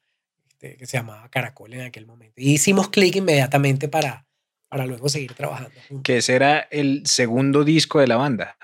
este, 0.50 0.78
que 0.78 0.86
se 0.86 0.98
llamaba 0.98 1.30
Caracol 1.30 1.74
en 1.74 1.82
aquel 1.82 2.06
momento. 2.06 2.34
Y 2.38 2.54
hicimos 2.54 2.90
clic 2.90 3.16
inmediatamente 3.16 3.88
para, 3.88 4.28
para 4.67 4.86
luego 4.86 5.10
seguir 5.10 5.34
trabajando. 5.34 5.71
Que 6.04 6.17
ese 6.17 6.36
era 6.36 6.60
el 6.71 7.06
segundo 7.06 7.63
disco 7.63 7.99
de 7.99 8.08
la 8.08 8.17
banda. 8.17 8.58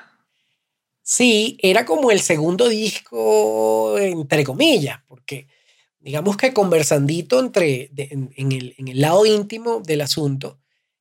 Sí, 1.04 1.58
era 1.62 1.86
como 1.86 2.12
el 2.12 2.22
segundo 2.22 2.70
disco, 2.70 3.98
entre 3.98 4.44
comillas, 4.44 5.00
porque 5.08 5.48
digamos 6.00 6.38
que 6.38 6.54
conversandito 6.54 7.40
entre, 7.40 7.92
en, 7.96 8.52
el, 8.52 8.76
en, 8.78 8.88
el, 8.88 9.02
lado 9.02 9.26
íntimo 9.26 9.82
del 9.82 10.02
asunto, 10.02 10.60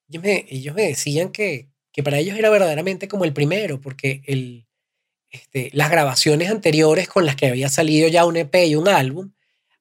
ellos 0.08 0.22
me, 0.22 0.46
ellos 0.48 0.74
me 0.74 0.82
decían 0.82 1.30
que, 1.30 1.68
que 1.92 2.02
para 2.02 2.18
ellos 2.18 2.38
era 2.38 2.50
verdaderamente 2.50 3.08
como 3.08 3.24
el 3.24 3.32
primero, 3.32 3.80
porque 3.80 4.22
el, 4.26 4.66
este, 5.30 5.70
las 5.72 5.90
grabaciones 5.90 6.50
anteriores 6.50 7.08
con 7.08 7.24
las 7.24 7.36
que 7.36 7.46
había 7.46 7.68
salido 7.68 8.08
ya 8.08 8.24
un 8.24 8.36
EP 8.36 8.54
y 8.66 8.74
un 8.74 8.88
álbum 8.88 9.32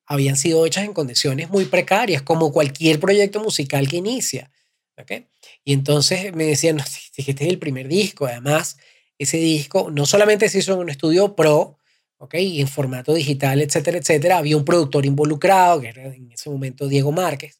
habían 0.05 0.35
sido 0.35 0.65
hechas 0.65 0.85
en 0.85 0.93
condiciones 0.93 1.49
muy 1.49 1.65
precarias, 1.65 2.21
como 2.21 2.51
cualquier 2.51 2.99
proyecto 2.99 3.39
musical 3.41 3.87
que 3.87 3.97
inicia. 3.97 4.51
¿Okay? 4.99 5.27
Y 5.63 5.73
entonces 5.73 6.33
me 6.33 6.45
decían, 6.45 6.77
no, 6.77 6.83
este 6.83 7.31
es 7.31 7.41
el 7.41 7.59
primer 7.59 7.87
disco, 7.87 8.25
además 8.25 8.77
ese 9.17 9.37
disco 9.37 9.91
no 9.91 10.05
solamente 10.05 10.47
se 10.49 10.59
hizo 10.59 10.73
en 10.73 10.79
un 10.79 10.89
estudio 10.89 11.35
pro, 11.35 11.77
¿okay? 12.17 12.61
en 12.61 12.67
formato 12.67 13.13
digital, 13.13 13.61
etcétera, 13.61 13.97
etcétera, 13.97 14.37
había 14.37 14.57
un 14.57 14.65
productor 14.65 15.05
involucrado, 15.05 15.81
que 15.81 15.89
era 15.89 16.13
en 16.13 16.31
ese 16.31 16.49
momento 16.49 16.87
Diego 16.87 17.11
Márquez, 17.11 17.59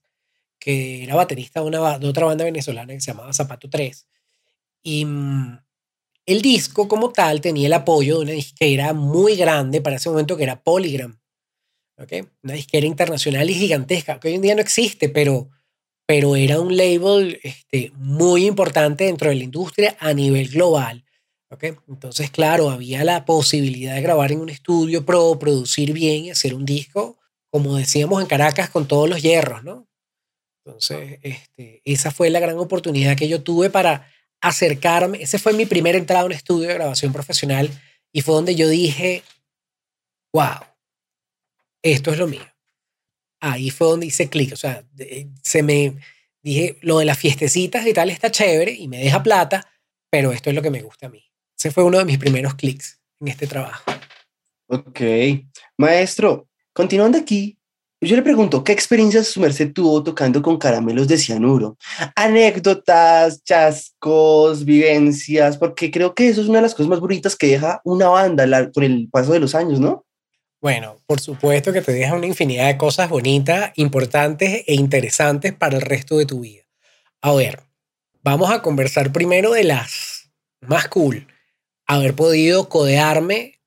que 0.60 1.04
era 1.04 1.16
baterista 1.16 1.62
de, 1.62 1.68
una, 1.68 2.00
de 2.00 2.08
otra 2.08 2.26
banda 2.26 2.46
venezolana 2.46 2.94
que 2.94 3.02
se 3.02 3.12
llamaba 3.12 3.34
Zapato 3.34 3.70
3. 3.70 4.08
Y 4.84 5.06
mm, 5.06 5.60
el 6.26 6.42
disco 6.42 6.88
como 6.88 7.12
tal 7.12 7.42
tenía 7.42 7.68
el 7.68 7.74
apoyo 7.74 8.18
de 8.18 8.24
una 8.24 8.32
disquera 8.34 8.94
muy 8.94 9.36
grande 9.36 9.82
para 9.82 9.96
ese 9.96 10.10
momento 10.10 10.38
que 10.38 10.44
era 10.44 10.62
Polygram. 10.62 11.20
¿okay? 11.98 12.26
Una 12.44 12.54
disquera 12.54 12.86
internacional 12.86 13.50
y 13.50 13.54
gigantesca, 13.54 14.20
que 14.20 14.30
hoy 14.30 14.36
en 14.36 14.42
día 14.42 14.56
no 14.56 14.62
existe, 14.62 15.10
pero, 15.10 15.50
pero 16.10 16.36
era 16.36 16.60
un 16.60 16.76
label 16.76 17.40
este, 17.44 17.92
muy 17.94 18.48
importante 18.48 19.04
dentro 19.04 19.30
de 19.30 19.36
la 19.36 19.44
industria 19.44 19.96
a 20.00 20.12
nivel 20.12 20.50
global. 20.50 21.06
¿okay? 21.52 21.76
Entonces, 21.88 22.32
claro, 22.32 22.72
había 22.72 23.04
la 23.04 23.26
posibilidad 23.26 23.94
de 23.94 24.02
grabar 24.02 24.32
en 24.32 24.40
un 24.40 24.50
estudio 24.50 25.06
pro, 25.06 25.38
producir 25.38 25.94
bien 25.94 26.26
y 26.26 26.32
hacer 26.32 26.56
un 26.56 26.66
disco, 26.66 27.20
como 27.52 27.76
decíamos 27.76 28.24
en 28.24 28.28
Caracas, 28.28 28.72
con 28.72 28.88
todos 28.88 29.08
los 29.08 29.22
hierros, 29.22 29.64
¿no? 29.64 29.88
Entonces, 30.66 31.20
este, 31.22 31.84
esa 31.86 32.10
fue 32.10 32.32
la 32.32 32.40
gran 32.40 32.58
oportunidad 32.58 33.16
que 33.16 33.28
yo 33.28 33.44
tuve 33.44 33.70
para 33.70 34.12
acercarme, 34.42 35.22
ese 35.22 35.38
fue 35.38 35.54
mi 35.54 35.68
primera 35.68 36.00
entrada 36.00 36.24
a 36.24 36.26
un 36.26 36.32
estudio 36.32 36.70
de 36.70 36.74
grabación 36.74 37.14
profesional 37.14 37.70
y 38.12 38.22
fue 38.22 38.34
donde 38.34 38.56
yo 38.56 38.68
dije, 38.68 39.22
wow, 40.34 40.58
esto 41.84 42.12
es 42.12 42.18
lo 42.18 42.26
mío. 42.26 42.48
Ahí 43.40 43.70
fue 43.70 43.88
donde 43.88 44.08
hice 44.08 44.30
clic, 44.30 44.54
o 44.54 44.58
sea, 44.58 44.84
se 45.42 45.64
me 45.64 45.96
dije, 46.42 46.78
lo 46.82 47.00
de 47.00 47.06
las 47.06 47.18
fiestecitas 47.18 47.86
y 47.86 47.94
tal 47.94 48.10
está 48.10 48.32
chévere 48.32 48.72
y 48.72 48.88
me 48.88 48.98
deja 48.98 49.24
plata, 49.24 49.68
pero 50.10 50.32
esto 50.32 50.50
es 50.50 50.56
lo 50.56 50.62
que 50.62 50.72
me 50.72 50.82
gusta 50.82 51.08
a 51.08 51.10
mí. 51.10 51.24
Ese 51.58 51.72
fue 51.72 51.84
uno 51.84 51.98
de 51.98 52.06
mis 52.06 52.18
primeros 52.18 52.56
clics 52.56 53.00
en 53.20 53.28
este 53.30 53.48
trabajo. 53.48 53.84
Ok, 54.68 55.02
maestro, 55.78 56.48
continuando 56.74 57.18
aquí, 57.18 57.58
yo 58.02 58.16
le 58.16 58.22
pregunto, 58.22 58.64
¿qué 58.64 58.72
experiencias 58.72 59.28
su 59.28 59.42
merced 59.42 59.74
tuvo 59.74 60.02
tocando 60.02 60.42
con 60.42 60.58
caramelos 60.58 61.08
de 61.10 61.18
cianuro? 61.18 61.78
Anécdotas, 62.16 63.44
chascos, 63.44 64.64
vivencias, 64.64 65.58
porque 65.58 65.92
creo 65.92 66.16
que 66.16 66.30
eso 66.30 66.42
es 66.42 66.48
una 66.48 66.60
de 66.60 66.64
las 66.64 66.74
cosas 66.74 66.88
más 66.90 67.02
bonitas 67.02 67.36
que 67.36 67.48
deja 67.48 67.82
una 67.84 68.08
banda 68.08 68.72
con 68.72 68.86
el 68.86 69.10
paso 69.10 69.34
de 69.34 69.40
los 69.40 69.54
años, 69.54 69.82
¿no? 69.82 70.06
Bueno, 70.62 70.98
por 71.06 71.22
supuesto 71.22 71.72
que 71.72 71.82
te 71.82 71.94
deja 71.94 72.14
una 72.14 72.26
infinidad 72.26 72.68
de 72.68 72.78
cosas 72.78 73.10
bonitas, 73.10 73.72
importantes 73.76 74.64
e 74.68 74.74
interesantes 74.76 75.54
para 75.54 75.78
el 75.78 75.82
resto 75.82 76.18
de 76.18 76.26
tu 76.26 76.42
vida. 76.42 76.64
A 77.22 77.34
ver, 77.34 77.62
vamos 78.24 78.52
a 78.52 78.62
conversar 78.62 79.12
primero 79.12 79.52
de 79.52 79.64
las 79.64 80.30
más 80.62 80.88
cool. 80.90 81.28
haber 81.88 82.14
podido 82.14 82.70
codearme 82.70 83.62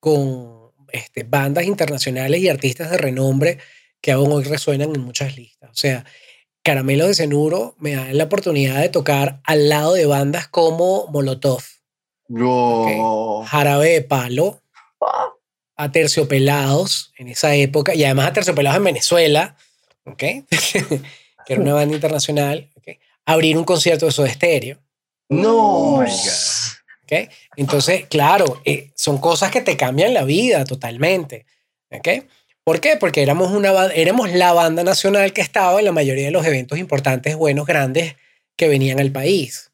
con 0.00 0.70
este, 0.92 1.24
bandas 1.24 1.64
internacionales 1.64 2.40
y 2.40 2.48
artistas 2.48 2.90
de 2.90 2.98
renombre 2.98 3.58
que 4.00 4.12
aún 4.12 4.30
hoy 4.30 4.44
resuenan 4.44 4.94
en 4.94 5.00
muchas 5.00 5.36
listas. 5.36 5.70
O 5.70 5.74
sea, 5.74 6.04
Caramelo 6.62 7.06
de 7.06 7.14
Cenuro 7.14 7.74
me 7.78 7.94
da 7.94 8.12
la 8.12 8.24
oportunidad 8.24 8.80
de 8.80 8.90
tocar 8.90 9.40
al 9.44 9.68
lado 9.68 9.94
de 9.94 10.06
bandas 10.06 10.48
como 10.48 11.06
Molotov, 11.08 11.62
No. 12.28 13.42
Jarabe 13.46 13.88
de 13.88 14.02
Palo, 14.02 14.60
a 15.78 15.92
Terciopelados 15.92 17.12
en 17.16 17.28
esa 17.28 17.54
época 17.54 17.94
y 17.94 18.04
además 18.04 18.26
a 18.26 18.32
Terciopelados 18.34 18.76
en 18.76 18.84
Venezuela, 18.84 19.56
¿ok? 20.04 20.18
que 21.46 21.52
era 21.54 21.62
una 21.62 21.72
banda 21.72 21.94
internacional, 21.94 22.68
¿ok? 22.74 22.98
abrir 23.24 23.56
un 23.56 23.64
concierto 23.64 24.06
de 24.06 24.12
Soda 24.12 24.28
Stereo. 24.28 24.78
No. 25.28 26.00
¿ok? 26.00 27.12
Entonces, 27.56 28.06
claro, 28.06 28.60
eh, 28.64 28.90
son 28.94 29.18
cosas 29.18 29.50
que 29.50 29.60
te 29.60 29.76
cambian 29.76 30.14
la 30.14 30.24
vida 30.24 30.64
totalmente. 30.64 31.46
¿ok? 31.90 32.08
¿Por 32.64 32.80
qué? 32.80 32.96
Porque 32.96 33.22
éramos, 33.22 33.52
una, 33.52 33.86
éramos 33.86 34.32
la 34.32 34.52
banda 34.52 34.82
nacional 34.82 35.32
que 35.32 35.42
estaba 35.42 35.78
en 35.78 35.84
la 35.84 35.92
mayoría 35.92 36.24
de 36.24 36.30
los 36.32 36.44
eventos 36.44 36.78
importantes, 36.78 37.36
buenos, 37.36 37.66
grandes 37.66 38.16
que 38.56 38.66
venían 38.66 38.98
al 38.98 39.12
país. 39.12 39.70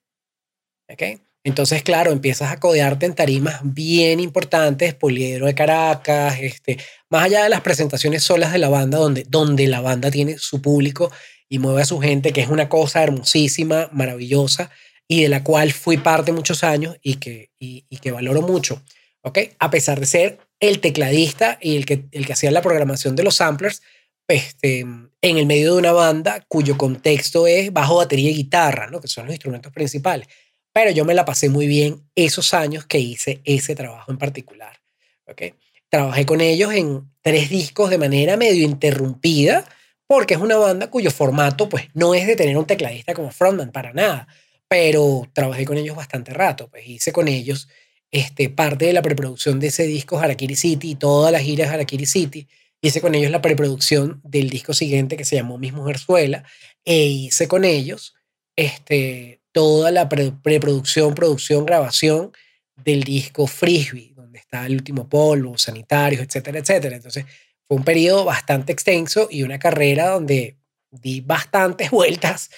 ¿ok? 0.89 1.03
Entonces, 1.45 1.83
claro, 1.83 2.11
empiezas 2.11 2.51
a 2.51 2.59
codearte 2.59 3.05
en 3.05 3.15
tarimas 3.15 3.61
bien 3.63 4.19
importantes, 4.19 4.95
Poliedro 4.95 5.45
de 5.45 5.55
Caracas, 5.55 6.39
este, 6.41 6.79
más 7.11 7.25
allá 7.25 7.45
de 7.45 7.51
las 7.51 7.61
presentaciones 7.61 8.23
solas 8.23 8.51
de 8.51 8.59
la 8.59 8.71
banda, 8.71 8.97
donde, 8.97 9.25
donde 9.29 9.67
la 9.67 9.83
banda 9.83 10.11
tiene 10.11 10.39
su 10.39 10.63
público 10.63 11.13
y 11.47 11.59
mueve 11.59 11.83
a 11.83 11.85
su 11.85 12.01
gente, 12.01 12.33
que 12.33 12.41
es 12.41 12.49
una 12.49 12.71
cosa 12.71 13.03
hermosísima, 13.03 13.91
maravillosa, 13.93 14.71
y 15.07 15.23
de 15.23 15.29
la 15.29 15.45
cual 15.45 15.73
fui 15.73 15.99
parte 15.99 16.33
muchos 16.33 16.65
años 16.65 16.97
y 17.03 17.17
que, 17.17 17.51
y, 17.59 17.85
que 17.99 18.11
valoro 18.11 18.41
mucho. 18.41 18.83
¿ok? 19.21 19.39
A 19.59 19.71
pesar 19.71 20.01
de 20.01 20.07
ser 20.07 20.39
el 20.61 20.81
tecladista 20.81 21.59
y 21.61 21.77
el 21.77 21.85
que, 21.85 22.07
el 22.13 22.27
que 22.27 22.33
hacía 22.33 22.51
la 22.53 22.63
programación 22.63 23.15
de 23.17 23.23
los 23.23 23.37
samplers, 23.37 23.83
este, 24.27 24.81
en 24.81 25.11
el 25.39 25.45
medio 25.45 25.75
de 25.75 25.79
una 25.79 25.93
banda 25.93 26.43
cuyo 26.49 26.79
contexto 26.79 27.47
es 27.47 27.71
bajo, 27.71 27.97
batería 27.97 28.31
y 28.31 28.35
guitarra, 28.35 28.89
¿no? 28.89 29.01
que 29.01 29.09
son 29.09 29.27
los 29.27 29.35
instrumentos 29.35 29.71
principales. 29.73 30.27
Pero 30.75 30.91
yo 30.91 31.05
me 31.05 31.15
la 31.15 31.25
pasé 31.25 31.49
muy 31.49 31.69
bien 31.69 32.03
esos 32.17 32.53
años 32.53 32.85
que 32.85 32.99
hice 32.99 33.41
ese 33.45 33.77
trabajo 33.77 34.11
en 34.11 34.19
particular. 34.19 34.81
¿ok? 35.27 35.55
Trabajé 35.89 36.27
con 36.27 36.41
ellos 36.41 36.73
en 36.75 37.09
tres 37.23 37.49
discos 37.49 37.91
de 37.91 37.97
manera 37.97 38.37
medio 38.37 38.65
interrumpida, 38.65 39.65
porque 40.09 40.35
es 40.35 40.41
una 40.41 40.57
banda 40.57 40.91
cuyo 40.91 41.13
formato 41.13 41.69
pues, 41.69 41.85
no 41.95 42.15
es 42.15 42.27
de 42.27 42.35
tener 42.35 42.59
un 42.59 42.67
tecladista 42.67 43.15
como 43.15 43.31
frontman 43.31 43.71
para 43.71 43.93
nada, 43.93 44.27
pero 44.67 45.31
trabajé 45.33 45.65
con 45.65 45.79
ellos 45.79 45.95
bastante 45.95 46.35
rato. 46.35 46.69
Pues 46.69 46.89
hice 46.89 47.13
con 47.13 47.29
ellos 47.29 47.69
este, 48.11 48.51
parte 48.51 48.87
de 48.87 48.93
la 48.93 49.03
preproducción 49.03 49.61
de 49.61 49.69
ese 49.69 49.87
disco 49.87 50.19
Harakiri 50.19 50.57
City 50.57 50.91
y 50.91 50.95
todas 50.97 51.31
las 51.31 51.43
giras 51.43 51.71
Harakiri 51.73 52.07
City. 52.07 52.49
Hice 52.81 53.01
con 53.01 53.15
ellos 53.15 53.31
la 53.31 53.41
preproducción 53.41 54.21
del 54.25 54.51
disco 54.51 54.75
siguiente 54.75 55.17
que 55.17 55.25
se 55.25 55.37
llamó 55.37 55.57
Mis 55.57 55.73
Mujerzuela 55.73 56.43
e 56.85 57.05
hice 57.05 57.47
con 57.47 57.65
ellos 57.65 58.15
este, 58.57 59.41
toda 59.55 59.93
la 59.93 60.09
pre- 60.09 60.33
preproducción, 60.43 61.15
producción, 61.15 61.65
grabación 61.65 62.33
del 62.77 63.05
disco 63.05 63.47
Frisbee, 63.47 64.13
donde 64.17 64.41
está 64.41 64.67
el 64.67 64.73
último 64.75 65.09
polvo, 65.09 65.57
sanitarios, 65.57 66.23
etcétera, 66.23 66.59
etcétera. 66.59 66.97
Entonces 66.97 67.25
fue 67.69 67.77
un 67.77 67.85
periodo 67.85 68.25
bastante 68.25 68.73
extenso 68.73 69.29
y 69.31 69.45
una 69.45 69.61
carrera 69.61 70.09
donde 70.09 70.59
di 70.91 71.21
bastantes 71.21 71.91
vueltas, 71.99 72.51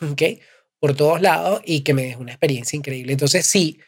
¿ok? 0.00 0.22
Por 0.78 0.94
todos 0.94 1.20
lados 1.20 1.60
y 1.64 1.80
que 1.80 1.92
me 1.92 2.04
dejó 2.04 2.20
una 2.20 2.32
experiencia 2.32 2.76
increíble. 2.76 3.12
Entonces 3.12 3.44
sí, 3.44 3.80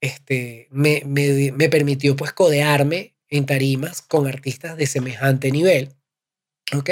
este, 0.00 0.68
me, 0.70 1.02
me, 1.04 1.50
me 1.52 1.68
permitió 1.68 2.14
pues 2.14 2.32
codearme 2.32 3.16
en 3.28 3.46
tarimas 3.46 4.00
con 4.00 4.28
artistas 4.28 4.76
de 4.76 4.86
semejante 4.86 5.50
nivel, 5.50 5.90
¿ok? 6.72 6.90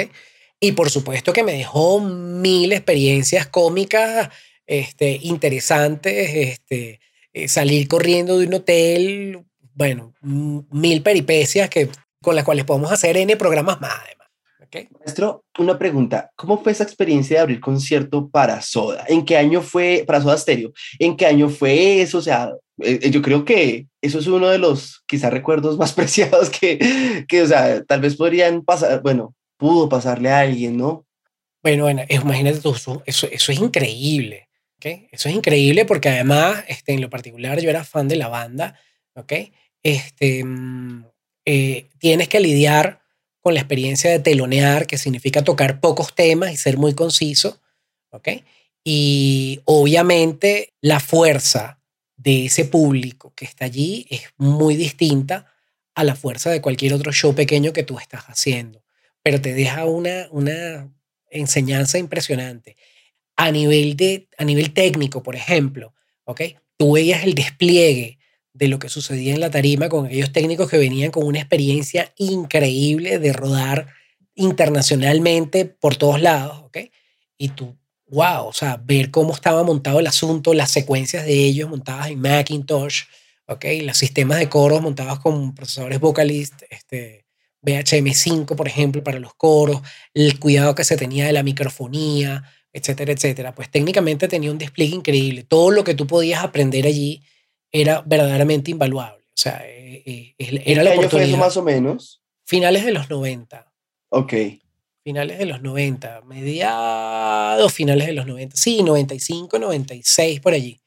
Y 0.59 0.73
por 0.73 0.89
supuesto 0.89 1.31
que 1.31 1.43
me 1.43 1.53
dejó 1.53 2.01
mil 2.01 2.73
experiencias 2.73 3.47
cómicas, 3.47 4.29
este, 4.69 5.19
interesantes, 5.23 6.29
este, 6.35 6.99
eh, 7.33 7.47
salir 7.47 7.87
corriendo 7.87 8.37
de 8.37 8.47
un 8.47 8.53
hotel, 8.53 9.43
bueno, 9.73 10.13
mil 10.21 11.01
peripecias 11.01 11.69
que, 11.69 11.89
con 12.21 12.35
las 12.35 12.45
cuales 12.45 12.65
podemos 12.65 12.91
hacer 12.91 13.17
N 13.17 13.35
programas 13.35 13.81
más, 13.81 13.93
además. 14.05 14.27
¿ok? 14.61 14.99
Maestro, 14.99 15.43
una 15.57 15.79
pregunta. 15.79 16.29
¿Cómo 16.35 16.61
fue 16.61 16.71
esa 16.71 16.83
experiencia 16.83 17.37
de 17.37 17.41
abrir 17.41 17.59
concierto 17.59 18.29
para 18.29 18.61
Soda? 18.61 19.05
¿En 19.07 19.25
qué 19.25 19.37
año 19.37 19.61
fue, 19.61 20.03
para 20.05 20.21
Soda 20.21 20.37
Stereo? 20.37 20.71
¿En 20.99 21.17
qué 21.17 21.25
año 21.25 21.49
fue 21.49 22.01
eso? 22.01 22.19
O 22.19 22.21
sea, 22.21 22.51
eh, 22.81 22.99
eh, 23.01 23.09
yo 23.09 23.23
creo 23.23 23.45
que 23.45 23.87
eso 24.01 24.19
es 24.19 24.27
uno 24.27 24.49
de 24.49 24.59
los 24.59 25.03
quizás 25.07 25.33
recuerdos 25.33 25.79
más 25.79 25.93
preciados 25.95 26.51
que, 26.51 27.25
que, 27.27 27.41
o 27.41 27.47
sea, 27.47 27.83
tal 27.85 28.01
vez 28.01 28.15
podrían 28.15 28.63
pasar, 28.63 29.01
bueno, 29.01 29.33
pudo 29.57 29.89
pasarle 29.89 30.29
a 30.29 30.41
alguien, 30.41 30.77
¿no? 30.77 31.07
Bueno, 31.63 31.83
bueno, 31.85 32.03
imagínate 32.07 32.59
tú, 32.59 32.71
eso, 32.71 33.01
eso, 33.05 33.27
eso 33.29 33.51
es 33.51 33.59
increíble, 33.59 34.48
¿ok? 34.79 35.09
Eso 35.11 35.27
es 35.27 35.35
increíble 35.35 35.83
porque 35.83 36.09
además, 36.09 36.63
este, 36.67 36.93
en 36.93 37.01
lo 37.01 37.09
particular, 37.09 37.59
yo 37.59 37.69
era 37.69 37.83
fan 37.83 38.07
de 38.07 38.15
la 38.15 38.29
banda, 38.29 38.79
¿ok? 39.13 39.33
Este, 39.83 40.43
mm, 40.43 41.05
eh, 41.45 41.89
tienes 41.99 42.29
que 42.29 42.39
lidiar 42.39 43.01
con 43.41 43.53
la 43.53 43.59
experiencia 43.59 44.09
de 44.09 44.19
telonear, 44.19 44.87
que 44.87 44.97
significa 44.97 45.43
tocar 45.43 45.81
pocos 45.81 46.15
temas 46.15 46.53
y 46.53 46.57
ser 46.57 46.77
muy 46.77 46.93
conciso, 46.93 47.59
¿ok? 48.11 48.29
Y 48.83 49.61
obviamente 49.65 50.73
la 50.81 51.01
fuerza 51.01 51.81
de 52.15 52.45
ese 52.45 52.65
público 52.65 53.33
que 53.35 53.45
está 53.45 53.65
allí 53.65 54.07
es 54.09 54.21
muy 54.37 54.75
distinta 54.77 55.51
a 55.93 56.05
la 56.05 56.15
fuerza 56.15 56.49
de 56.49 56.61
cualquier 56.61 56.93
otro 56.93 57.11
show 57.11 57.35
pequeño 57.35 57.73
que 57.73 57.83
tú 57.83 57.99
estás 57.99 58.23
haciendo, 58.25 58.81
pero 59.21 59.41
te 59.41 59.53
deja 59.53 59.85
una, 59.85 60.27
una 60.31 60.89
enseñanza 61.29 61.97
impresionante. 61.97 62.77
A 63.41 63.51
nivel, 63.51 63.95
de, 63.95 64.27
a 64.37 64.43
nivel 64.43 64.73
técnico, 64.73 65.23
por 65.23 65.37
ejemplo, 65.37 65.93
¿ok? 66.25 66.41
Tú 66.75 66.91
veías 66.91 67.23
el 67.23 67.35
despliegue 67.35 68.19
de 68.51 68.67
lo 68.67 68.79
que 68.79 68.89
sucedía 68.89 69.33
en 69.33 69.39
la 69.39 69.49
tarima 69.49 69.87
con 69.87 70.05
aquellos 70.05 70.33
técnicos 70.33 70.69
que 70.69 70.77
venían 70.77 71.09
con 71.11 71.25
una 71.25 71.39
experiencia 71.39 72.11
increíble 72.17 73.17
de 73.17 73.31
rodar 73.31 73.87
internacionalmente 74.35 75.63
por 75.63 75.95
todos 75.95 76.21
lados, 76.21 76.59
¿ok? 76.65 76.79
Y 77.37 77.49
tú, 77.49 77.77
wow, 78.07 78.47
o 78.47 78.53
sea, 78.53 78.75
ver 78.83 79.09
cómo 79.09 79.33
estaba 79.33 79.63
montado 79.63 80.01
el 80.01 80.07
asunto, 80.07 80.53
las 80.53 80.71
secuencias 80.71 81.25
de 81.25 81.33
ellos 81.33 81.69
montadas 81.69 82.09
en 82.09 82.19
Macintosh, 82.19 83.03
¿ok? 83.47 83.65
Los 83.83 83.97
sistemas 83.97 84.39
de 84.39 84.49
coros 84.49 84.81
montados 84.81 85.19
con 85.19 85.55
procesadores 85.55 86.01
Vocalist, 86.01 86.63
este, 86.69 87.25
BHM5, 87.61 88.55
por 88.57 88.67
ejemplo, 88.67 89.01
para 89.01 89.19
los 89.19 89.33
coros, 89.35 89.81
el 90.13 90.39
cuidado 90.39 90.75
que 90.75 90.83
se 90.83 90.97
tenía 90.97 91.25
de 91.25 91.33
la 91.33 91.43
microfonía, 91.43 92.43
etcétera, 92.73 93.11
etcétera. 93.11 93.53
Pues 93.53 93.69
técnicamente 93.69 94.27
tenía 94.27 94.51
un 94.51 94.57
despliegue 94.57 94.95
increíble. 94.95 95.43
Todo 95.43 95.71
lo 95.71 95.83
que 95.83 95.95
tú 95.95 96.07
podías 96.07 96.43
aprender 96.43 96.85
allí 96.85 97.21
era 97.71 98.01
verdaderamente 98.05 98.71
invaluable. 98.71 99.23
O 99.27 99.41
sea, 99.41 99.61
eh, 99.65 100.03
eh, 100.05 100.35
era 100.65 100.83
la 100.83 100.91
¿Qué 100.91 100.99
año 100.99 101.09
fue 101.09 101.23
eso 101.23 101.35
oportunidad. 101.35 101.37
más 101.37 101.57
o 101.57 101.63
menos? 101.63 102.21
Finales 102.45 102.85
de 102.85 102.91
los 102.91 103.09
90. 103.09 103.71
Ok. 104.09 104.33
Finales 105.03 105.37
de 105.39 105.45
los 105.45 105.61
90. 105.61 106.21
Mediados 106.21 107.73
finales 107.73 108.07
de 108.07 108.13
los 108.13 108.25
90. 108.25 108.55
Sí, 108.57 108.83
95, 108.83 109.59
96, 109.59 110.39
por 110.39 110.53
allí. 110.53 110.79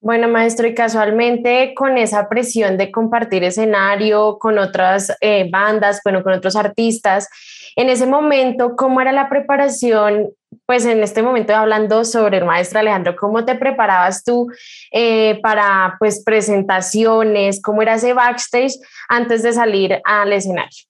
Bueno, 0.00 0.28
maestro, 0.28 0.66
y 0.66 0.74
casualmente 0.74 1.72
con 1.74 1.96
esa 1.96 2.28
presión 2.28 2.76
de 2.76 2.90
compartir 2.90 3.42
escenario 3.42 4.38
con 4.38 4.58
otras 4.58 5.10
eh, 5.22 5.48
bandas, 5.50 6.00
bueno, 6.04 6.22
con 6.22 6.34
otros 6.34 6.56
artistas, 6.56 7.26
en 7.76 7.88
ese 7.88 8.06
momento, 8.06 8.76
¿cómo 8.76 9.00
era 9.00 9.12
la 9.12 9.28
preparación? 9.28 10.30
Pues 10.66 10.84
en 10.84 11.02
este 11.02 11.22
momento 11.22 11.54
hablando 11.54 12.04
sobre 12.04 12.38
el 12.38 12.44
maestro 12.44 12.78
Alejandro, 12.78 13.16
¿cómo 13.16 13.44
te 13.44 13.56
preparabas 13.56 14.24
tú 14.24 14.50
eh, 14.92 15.40
para 15.42 15.96
pues 15.98 16.22
presentaciones? 16.24 17.60
¿Cómo 17.60 17.82
era 17.82 17.94
ese 17.94 18.12
backstage 18.12 18.74
antes 19.08 19.42
de 19.42 19.52
salir 19.52 20.00
al 20.04 20.32
escenario? 20.32 20.84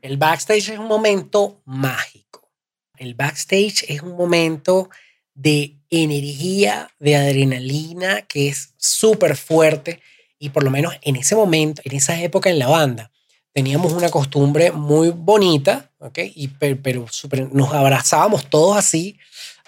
El 0.00 0.16
backstage 0.16 0.70
es 0.70 0.78
un 0.78 0.88
momento 0.88 1.60
mágico. 1.64 2.50
El 2.96 3.14
backstage 3.14 3.84
es 3.88 4.02
un 4.02 4.16
momento 4.16 4.90
de 5.34 5.76
energía, 5.90 6.88
de 6.98 7.16
adrenalina 7.16 8.22
que 8.22 8.48
es 8.48 8.74
súper 8.78 9.36
fuerte 9.36 10.00
y 10.38 10.50
por 10.50 10.64
lo 10.64 10.70
menos 10.70 10.94
en 11.02 11.16
ese 11.16 11.36
momento, 11.36 11.82
en 11.84 11.94
esa 11.94 12.20
época 12.20 12.50
en 12.50 12.58
la 12.58 12.66
banda, 12.66 13.11
teníamos 13.52 13.92
una 13.92 14.08
costumbre 14.10 14.72
muy 14.72 15.10
bonita, 15.10 15.90
¿ok? 15.98 16.18
Y, 16.34 16.48
pero 16.48 16.78
pero 16.82 17.06
super- 17.08 17.52
nos 17.52 17.72
abrazábamos 17.72 18.48
todos 18.48 18.76
así 18.76 19.18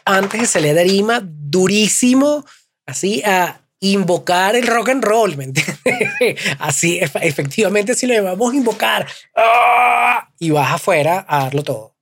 antes 0.05 0.40
de 0.40 0.47
salir 0.47 0.75
de 0.75 0.81
Arima, 0.83 1.20
durísimo, 1.23 2.44
así 2.87 3.23
a 3.25 3.61
invocar 3.81 4.55
el 4.57 4.66
rock 4.66 4.90
and 4.90 5.05
roll, 5.05 5.37
¿me 5.37 5.44
entiendes? 5.44 5.79
así, 6.59 6.99
efe- 7.01 7.20
efectivamente, 7.23 7.94
si 7.94 8.07
lo 8.07 8.14
llamamos 8.14 8.55
invocar, 8.55 9.07
¡ah! 9.37 10.31
y 10.38 10.51
vas 10.51 10.73
afuera 10.73 11.25
a 11.29 11.44
darlo 11.44 11.62
todo. 11.62 11.97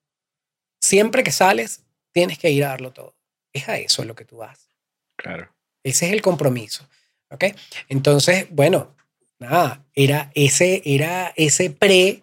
Siempre 0.81 1.23
que 1.23 1.31
sales, 1.33 1.83
tienes 2.13 2.39
que 2.39 2.51
ir 2.51 2.65
a 2.65 2.69
darlo 2.69 2.93
todo. 2.93 3.15
Es 3.53 3.69
a 3.69 3.77
eso 3.79 4.05
lo 4.05 4.15
que 4.15 4.25
tú 4.25 4.39
vas. 4.39 4.69
Claro. 5.17 5.49
Ese 5.85 6.07
es 6.07 6.13
el 6.13 6.23
compromiso. 6.23 6.89
¿Ok? 7.31 7.45
Entonces, 7.89 8.47
bueno, 8.51 8.95
nada, 9.43 9.85
era 9.95 10.31
ese, 10.35 10.83
era 10.85 11.33
ese 11.37 11.71
pre 11.71 12.23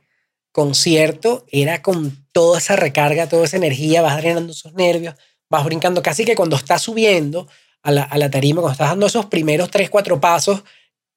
concierto, 0.51 1.45
era 1.51 1.81
con 1.81 2.25
toda 2.31 2.57
esa 2.57 2.75
recarga, 2.75 3.29
toda 3.29 3.45
esa 3.45 3.57
energía, 3.57 4.01
vas 4.01 4.17
drenando 4.17 4.51
esos 4.51 4.73
nervios, 4.73 5.15
vas 5.49 5.63
brincando, 5.63 6.01
casi 6.01 6.25
que 6.25 6.35
cuando 6.35 6.55
estás 6.55 6.81
subiendo 6.81 7.47
a 7.81 7.91
la, 7.91 8.03
a 8.03 8.17
la 8.17 8.29
tarima, 8.29 8.61
cuando 8.61 8.73
estás 8.73 8.89
dando 8.89 9.05
esos 9.05 9.27
primeros 9.27 9.69
tres, 9.69 9.89
cuatro 9.89 10.19
pasos, 10.19 10.63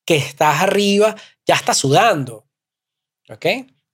que 0.04 0.16
estás 0.16 0.62
arriba, 0.62 1.16
ya 1.46 1.54
estás 1.54 1.78
sudando, 1.78 2.46
¿ok? 3.28 3.46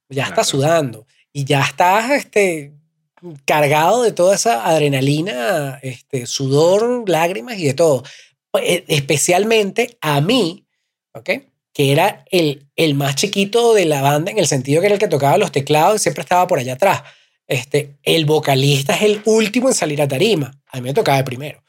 Ya 0.09 0.25
estás 0.25 0.47
sudando 0.47 1.05
y 1.31 1.45
ya 1.45 1.61
estás 1.61 2.11
este, 2.11 2.73
cargado 3.45 4.03
de 4.03 4.11
toda 4.11 4.35
esa 4.35 4.65
adrenalina, 4.65 5.79
este, 5.81 6.25
sudor, 6.25 7.07
lágrimas 7.07 7.57
y 7.57 7.65
de 7.65 7.73
todo. 7.73 8.03
E, 8.59 8.83
especialmente 8.87 9.97
a 10.01 10.21
mí, 10.21 10.65
¿ok? 11.13 11.29
Que 11.79 11.93
era 11.93 12.25
el, 12.29 12.67
el 12.75 12.93
más 12.93 13.15
chiquito 13.15 13.73
de 13.73 13.85
la 13.85 14.01
banda 14.01 14.31
en 14.31 14.37
el 14.37 14.47
sentido 14.47 14.81
que 14.81 14.87
era 14.87 14.95
el 14.95 14.99
que 14.99 15.07
tocaba 15.07 15.37
los 15.37 15.53
teclados 15.53 15.95
y 15.95 15.99
siempre 16.03 16.23
estaba 16.23 16.45
por 16.45 16.59
allá 16.59 16.73
atrás. 16.73 17.03
Este, 17.47 17.97
el 18.03 18.25
vocalista 18.25 18.93
es 18.95 19.03
el 19.03 19.21
último 19.23 19.69
en 19.69 19.73
salir 19.73 20.01
a 20.01 20.07
tarima. 20.09 20.51
A 20.67 20.81
mí 20.81 20.83
me 20.83 20.93
tocaba 20.93 21.19
de 21.19 21.23
primero. 21.23 21.63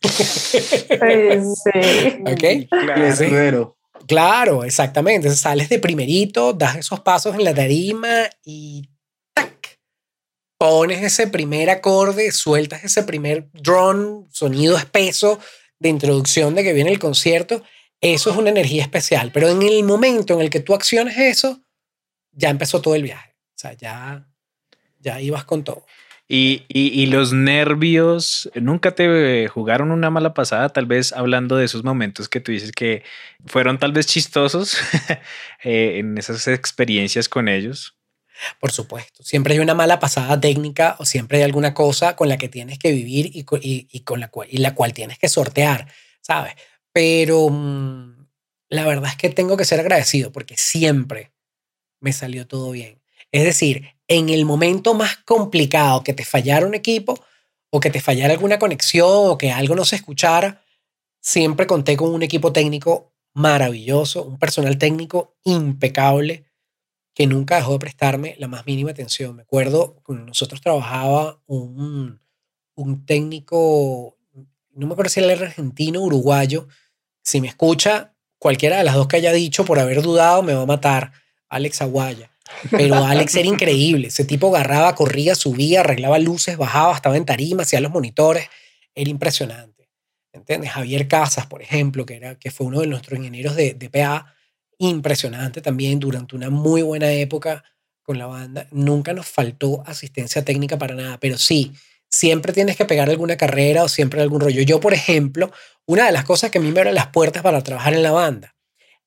sí. 0.00 1.70
¿Ok? 2.24 2.68
Claro. 2.70 3.76
Claro, 4.06 4.62
exactamente. 4.62 5.34
sales 5.34 5.68
de 5.68 5.80
primerito, 5.80 6.52
das 6.52 6.76
esos 6.76 7.00
pasos 7.00 7.34
en 7.34 7.42
la 7.42 7.52
tarima 7.52 8.30
y 8.44 8.88
¡tac! 9.34 9.80
pones 10.56 11.02
ese 11.02 11.26
primer 11.26 11.68
acorde, 11.68 12.30
sueltas 12.30 12.84
ese 12.84 13.02
primer 13.02 13.48
drone, 13.52 14.26
sonido 14.30 14.76
espeso 14.76 15.40
de 15.80 15.88
introducción 15.88 16.54
de 16.54 16.62
que 16.62 16.72
viene 16.72 16.92
el 16.92 17.00
concierto. 17.00 17.64
Eso 18.02 18.30
es 18.30 18.36
una 18.36 18.50
energía 18.50 18.82
especial. 18.82 19.30
Pero 19.32 19.48
en 19.48 19.62
el 19.62 19.84
momento 19.84 20.34
en 20.34 20.40
el 20.42 20.50
que 20.50 20.60
tú 20.60 20.74
acciones 20.74 21.16
eso, 21.16 21.62
ya 22.32 22.50
empezó 22.50 22.82
todo 22.82 22.94
el 22.96 23.04
viaje. 23.04 23.30
O 23.54 23.58
sea, 23.58 23.72
ya, 23.74 24.28
ya 24.98 25.20
ibas 25.20 25.44
con 25.44 25.64
todo. 25.64 25.86
Y, 26.28 26.64
y, 26.68 27.06
los 27.06 27.34
nervios, 27.34 28.50
¿nunca 28.54 28.94
te 28.94 29.48
jugaron 29.48 29.90
una 29.90 30.08
mala 30.08 30.32
pasada? 30.32 30.70
Tal 30.70 30.86
vez 30.86 31.12
hablando 31.12 31.56
de 31.56 31.66
esos 31.66 31.84
momentos 31.84 32.28
que 32.28 32.40
tú 32.40 32.52
dices 32.52 32.72
que 32.72 33.02
fueron 33.44 33.78
tal 33.78 33.92
vez 33.92 34.06
chistosos 34.06 34.78
eh, 35.62 35.98
en 35.98 36.16
esas 36.16 36.48
experiencias 36.48 37.28
con 37.28 37.48
ellos. 37.48 37.98
Por 38.60 38.72
supuesto, 38.72 39.22
siempre 39.22 39.54
hay 39.54 39.60
una 39.60 39.74
mala 39.74 40.00
pasada 40.00 40.40
técnica 40.40 40.96
o 40.98 41.04
siempre 41.04 41.38
hay 41.38 41.44
alguna 41.44 41.74
cosa 41.74 42.16
con 42.16 42.30
la 42.30 42.38
que 42.38 42.48
tienes 42.48 42.78
que 42.78 42.92
vivir 42.92 43.26
y, 43.26 43.44
y, 43.90 44.00
con 44.00 44.18
la 44.18 44.28
cual, 44.28 44.48
y 44.50 44.56
la 44.56 44.74
cual 44.74 44.94
tienes 44.94 45.18
que 45.18 45.28
sortear, 45.28 45.86
¿sabes? 46.22 46.54
Pero 46.92 47.48
mm, 47.48 48.28
la 48.68 48.86
verdad 48.86 49.10
es 49.10 49.16
que 49.16 49.30
tengo 49.30 49.56
que 49.56 49.64
ser 49.64 49.80
agradecido 49.80 50.32
porque 50.32 50.56
siempre 50.56 51.32
me 52.00 52.12
salió 52.12 52.46
todo 52.46 52.70
bien. 52.72 53.00
Es 53.30 53.44
decir, 53.44 53.88
en 54.08 54.28
el 54.28 54.44
momento 54.44 54.94
más 54.94 55.16
complicado 55.18 56.02
que 56.04 56.12
te 56.12 56.24
fallara 56.24 56.66
un 56.66 56.74
equipo 56.74 57.18
o 57.70 57.80
que 57.80 57.90
te 57.90 58.00
fallara 58.00 58.34
alguna 58.34 58.58
conexión 58.58 59.08
o 59.10 59.38
que 59.38 59.50
algo 59.50 59.74
no 59.74 59.84
se 59.84 59.96
escuchara, 59.96 60.62
siempre 61.20 61.66
conté 61.66 61.96
con 61.96 62.12
un 62.12 62.22
equipo 62.22 62.52
técnico 62.52 63.14
maravilloso, 63.34 64.24
un 64.24 64.38
personal 64.38 64.76
técnico 64.76 65.36
impecable 65.44 66.44
que 67.14 67.26
nunca 67.26 67.56
dejó 67.56 67.72
de 67.72 67.78
prestarme 67.78 68.36
la 68.38 68.48
más 68.48 68.66
mínima 68.66 68.90
atención. 68.90 69.36
Me 69.36 69.42
acuerdo, 69.42 70.02
nosotros 70.08 70.60
trabajaba 70.60 71.40
un, 71.46 72.20
un 72.74 73.06
técnico, 73.06 74.18
no 74.72 74.86
me 74.86 74.92
acuerdo 74.92 75.10
si 75.10 75.20
era 75.20 75.32
argentino 75.32 76.00
uruguayo. 76.02 76.68
Si 77.22 77.40
me 77.40 77.48
escucha, 77.48 78.12
cualquiera 78.38 78.78
de 78.78 78.84
las 78.84 78.94
dos 78.94 79.06
que 79.06 79.16
haya 79.16 79.32
dicho 79.32 79.64
por 79.64 79.78
haber 79.78 80.02
dudado 80.02 80.42
me 80.42 80.54
va 80.54 80.62
a 80.62 80.66
matar, 80.66 81.12
Alex 81.48 81.82
Aguaya. 81.82 82.30
Pero 82.70 82.96
Alex 82.96 83.34
era 83.36 83.48
increíble. 83.48 84.08
Ese 84.08 84.24
tipo 84.24 84.54
agarraba, 84.54 84.94
corría, 84.94 85.34
subía, 85.34 85.80
arreglaba 85.80 86.18
luces, 86.18 86.56
bajaba, 86.56 86.94
estaba 86.94 87.16
en 87.16 87.24
tarima, 87.24 87.62
hacía 87.62 87.80
los 87.80 87.92
monitores. 87.92 88.48
Era 88.94 89.10
impresionante. 89.10 89.88
¿Entiendes? 90.32 90.70
Javier 90.70 91.08
Casas, 91.08 91.46
por 91.46 91.62
ejemplo, 91.62 92.06
que, 92.06 92.16
era, 92.16 92.38
que 92.38 92.50
fue 92.50 92.66
uno 92.66 92.80
de 92.80 92.86
nuestros 92.86 93.18
ingenieros 93.18 93.54
de, 93.54 93.74
de 93.74 93.90
PA, 93.90 94.34
impresionante 94.78 95.60
también 95.60 96.00
durante 96.00 96.34
una 96.34 96.50
muy 96.50 96.82
buena 96.82 97.12
época 97.12 97.64
con 98.02 98.18
la 98.18 98.26
banda. 98.26 98.66
Nunca 98.70 99.12
nos 99.12 99.26
faltó 99.26 99.82
asistencia 99.86 100.44
técnica 100.44 100.78
para 100.78 100.94
nada, 100.94 101.18
pero 101.20 101.38
sí, 101.38 101.72
siempre 102.08 102.52
tienes 102.52 102.76
que 102.76 102.84
pegar 102.84 103.08
alguna 103.08 103.36
carrera 103.36 103.84
o 103.84 103.88
siempre 103.88 104.20
algún 104.20 104.40
rollo. 104.40 104.62
Yo, 104.62 104.80
por 104.80 104.92
ejemplo, 104.92 105.52
una 105.86 106.06
de 106.06 106.12
las 106.12 106.24
cosas 106.24 106.50
que 106.50 106.58
a 106.58 106.60
mí 106.60 106.70
me 106.70 106.80
abren 106.80 106.94
las 106.94 107.08
puertas 107.08 107.42
para 107.42 107.62
trabajar 107.62 107.94
en 107.94 108.02
la 108.02 108.12
banda 108.12 108.54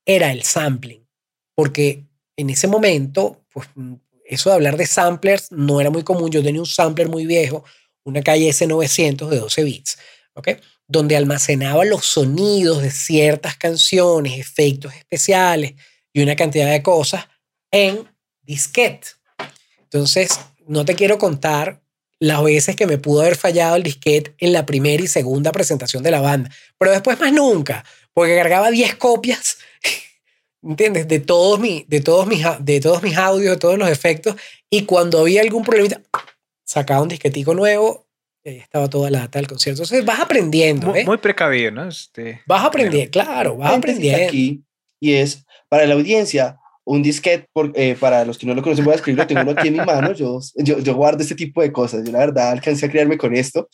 era 0.05 0.31
el 0.31 0.43
sampling, 0.43 1.07
porque 1.55 2.05
en 2.38 2.49
ese 2.49 2.67
momento, 2.67 3.45
pues 3.51 3.67
mm, 3.75 3.95
eso 4.25 4.49
de 4.49 4.55
hablar 4.55 4.77
de 4.77 4.88
samplers 4.88 5.51
no 5.51 5.79
era 5.79 5.89
muy 5.89 6.03
común. 6.03 6.31
Yo 6.31 6.43
tenía 6.43 6.61
un 6.61 6.67
sampler 6.67 7.07
muy 7.07 7.25
viejo, 7.25 7.63
una 8.03 8.21
calle 8.21 8.49
S900 8.49 9.29
de 9.29 9.39
12 9.39 9.63
bits, 9.63 9.97
¿ok? 10.33 10.49
Donde 10.88 11.15
almacenaba 11.15 11.85
los 11.85 12.05
sonidos 12.05 12.81
de 12.81 12.91
ciertas 12.91 13.55
canciones, 13.57 14.38
efectos 14.38 14.93
especiales 14.93 15.73
y 16.11 16.21
una 16.21 16.35
cantidad 16.35 16.71
de 16.71 16.83
cosas 16.83 17.25
en 17.71 18.07
disquete. 18.41 19.07
Entonces, 19.83 20.39
no 20.67 20.85
te 20.85 20.95
quiero 20.95 21.17
contar 21.17 21.81
las 22.19 22.43
veces 22.43 22.75
que 22.75 22.88
me 22.88 22.97
pudo 22.97 23.21
haber 23.21 23.36
fallado 23.36 23.75
el 23.75 23.84
disquete 23.84 24.36
en 24.39 24.54
la 24.54 24.65
primera 24.65 25.04
y 25.04 25.08
segunda 25.08 25.51
presentación 25.51 26.04
de 26.04 26.12
la 26.12 26.21
banda, 26.21 26.49
pero 26.78 26.91
después 26.91 27.19
más 27.19 27.34
nunca, 27.34 27.84
porque 28.13 28.36
cargaba 28.36 28.71
10 28.71 28.95
copias 28.95 29.58
¿entiendes? 30.65 31.08
De 31.08 31.19
todos, 31.19 31.60
mi, 31.60 31.86
de, 31.88 32.01
todos 32.01 32.28
mis, 32.28 32.45
de 32.60 32.80
todos 32.80 33.04
mis 33.04 33.17
audios, 33.17 33.54
de 33.54 33.60
todos 33.60 33.78
los 33.78 33.89
efectos. 33.89 34.36
Y 34.69 34.84
cuando 34.86 35.19
había 35.19 35.41
algún 35.41 35.63
problema, 35.63 36.01
sacaba 36.63 37.01
un 37.01 37.10
disquetico 37.10 37.54
nuevo 37.54 38.08
y 38.43 38.49
ahí 38.49 38.58
estaba 38.58 38.89
toda 38.89 39.10
la 39.10 39.19
data 39.19 39.39
del 39.39 39.47
concierto. 39.47 39.84
Entonces 39.84 40.06
vas 40.06 40.19
aprendiendo. 40.19 40.88
Muy, 40.88 41.06
muy 41.06 41.17
precavido, 41.17 41.71
¿no? 41.71 41.88
Este, 41.88 42.41
vas 42.45 42.63
aprendiendo, 42.65 43.12
claro, 43.12 43.58
vas 43.58 43.75
aprendiendo. 43.75 44.28
Aquí, 44.28 44.63
y 44.99 45.13
es 45.13 45.45
para 45.69 45.86
la 45.86 45.93
audiencia. 45.93 46.60
Un 46.85 47.01
disquete, 47.01 47.49
por, 47.51 47.71
eh, 47.75 47.97
para 47.99 48.23
los 48.23 48.37
que 48.37 48.45
no 48.45 48.53
lo 48.53 48.61
conocen, 48.61 48.85
voy 48.85 48.93
a 48.93 48.95
escribirlo, 48.95 49.27
tengo 49.27 49.41
uno 49.41 49.51
aquí 49.51 49.67
en 49.69 49.73
mi 49.73 49.79
mano, 49.79 50.13
yo, 50.13 50.39
yo, 50.55 50.79
yo 50.79 50.95
guardo 50.95 51.23
este 51.23 51.35
tipo 51.35 51.61
de 51.61 51.71
cosas, 51.71 52.05
yo 52.05 52.11
la 52.11 52.19
verdad 52.19 52.51
alcancé 52.51 52.85
a 52.85 52.91
crearme 52.91 53.17
con 53.17 53.35
esto. 53.35 53.67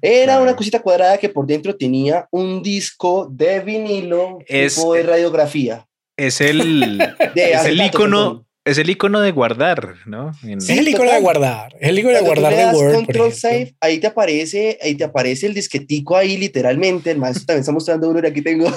Era 0.00 0.40
una 0.40 0.56
cosita 0.56 0.80
cuadrada 0.80 1.18
que 1.18 1.28
por 1.28 1.46
dentro 1.46 1.76
tenía 1.76 2.26
un 2.30 2.62
disco 2.62 3.28
de 3.30 3.60
vinilo 3.60 4.38
es, 4.48 4.74
tipo 4.74 4.94
de 4.94 5.02
radiografía 5.02 5.86
es 6.16 6.40
el, 6.40 7.00
es 7.34 7.64
el 7.64 7.80
icono. 7.80 8.46
Es 8.64 8.78
el 8.78 8.88
icono 8.88 9.20
de 9.20 9.30
guardar, 9.30 9.96
¿no? 10.06 10.32
es 10.42 10.70
el 10.70 10.88
icono 10.88 11.12
de 11.12 11.20
guardar. 11.20 11.76
Es 11.78 11.90
el 11.90 11.98
icono 11.98 12.14
de 12.14 12.22
guardar 12.22 12.54
de 12.54 12.66
Word. 12.74 12.94
Control 12.94 13.32
Save, 13.34 13.76
ahí 13.78 13.98
te 13.98 14.06
aparece, 14.06 14.78
ahí 14.80 14.94
te 14.94 15.04
aparece 15.04 15.46
el 15.46 15.52
disquetico 15.52 16.16
ahí 16.16 16.38
literalmente. 16.38 17.10
El 17.10 17.18
maestro 17.18 17.44
también 17.44 17.60
está 17.60 17.72
mostrando 17.72 18.08
uno 18.08 18.20
y 18.22 18.26
aquí 18.26 18.40
tengo. 18.40 18.72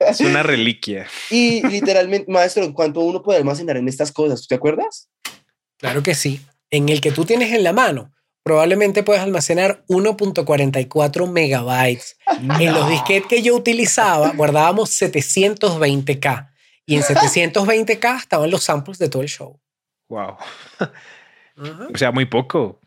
es 0.00 0.20
una 0.20 0.42
reliquia. 0.42 1.06
Y 1.30 1.66
literalmente, 1.66 2.30
maestro, 2.30 2.64
¿en 2.64 2.74
cuánto 2.74 3.00
uno 3.00 3.22
puede 3.22 3.38
almacenar 3.38 3.78
en 3.78 3.88
estas 3.88 4.12
cosas? 4.12 4.46
¿Te 4.46 4.56
acuerdas? 4.56 5.08
Claro 5.78 6.02
que 6.02 6.14
sí. 6.14 6.40
En 6.70 6.90
el 6.90 7.00
que 7.00 7.10
tú 7.10 7.24
tienes 7.24 7.52
en 7.54 7.64
la 7.64 7.72
mano, 7.72 8.12
probablemente 8.42 9.02
puedes 9.02 9.22
almacenar 9.22 9.84
1.44 9.88 11.30
megabytes. 11.30 12.18
En 12.60 12.74
los 12.74 12.90
disquetes 12.90 13.28
que 13.28 13.42
yo 13.42 13.56
utilizaba, 13.56 14.32
guardábamos 14.32 14.90
720K. 15.00 16.49
Y 16.90 16.96
en 16.96 17.02
720K 17.02 18.18
estaban 18.18 18.50
los 18.50 18.64
samples 18.64 18.98
de 18.98 19.08
todo 19.08 19.22
el 19.22 19.28
show. 19.28 19.60
Wow. 20.08 20.36
O 21.94 21.96
sea, 21.96 22.10
muy 22.10 22.24
poco. 22.24 22.80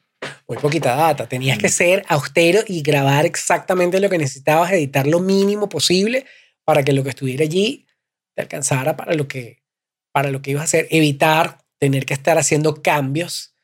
Muy 0.45 0.57
poquita 0.57 0.93
data. 0.93 1.25
Tenías 1.25 1.57
que 1.57 1.69
ser 1.69 2.03
austero 2.09 2.59
y 2.67 2.81
grabar 2.81 3.25
exactamente 3.25 4.01
lo 4.01 4.09
que 4.09 4.17
necesitabas, 4.17 4.73
editar 4.73 5.07
lo 5.07 5.21
mínimo 5.21 5.69
posible 5.69 6.25
para 6.65 6.83
que 6.83 6.91
lo 6.91 7.01
que 7.03 7.11
estuviera 7.11 7.45
allí 7.45 7.87
te 8.35 8.41
alcanzara 8.41 8.97
para 8.97 9.13
lo 9.13 9.29
que, 9.29 9.63
para 10.11 10.31
lo 10.31 10.41
que 10.41 10.51
ibas 10.51 10.63
a 10.63 10.65
hacer. 10.65 10.87
Evitar 10.89 11.59
tener 11.77 12.05
que 12.05 12.13
estar 12.13 12.37
haciendo 12.37 12.81
cambios 12.81 13.55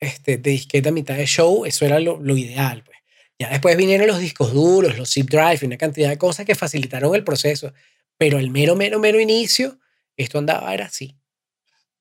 este, 0.00 0.38
de 0.38 0.52
disqueta 0.52 0.88
a 0.88 0.92
mitad 0.92 1.16
de 1.16 1.26
show. 1.26 1.66
Eso 1.66 1.84
era 1.84 2.00
lo, 2.00 2.18
lo 2.18 2.34
ideal. 2.38 2.82
Pues. 2.82 2.96
Ya 3.38 3.50
después 3.50 3.76
vinieron 3.76 4.06
los 4.06 4.20
discos 4.20 4.54
duros, 4.54 4.96
los 4.96 5.12
zip 5.12 5.28
drive 5.28 5.58
y 5.60 5.66
una 5.66 5.76
cantidad 5.76 6.08
de 6.08 6.16
cosas 6.16 6.46
que 6.46 6.54
facilitaron 6.54 7.14
el 7.14 7.24
proceso. 7.24 7.74
Pero 8.16 8.38
el 8.38 8.48
mero, 8.48 8.74
mero, 8.74 8.98
mero 8.98 9.20
inicio 9.20 9.81
esto 10.16 10.38
andaba, 10.38 10.72
era 10.72 10.86
así. 10.86 11.16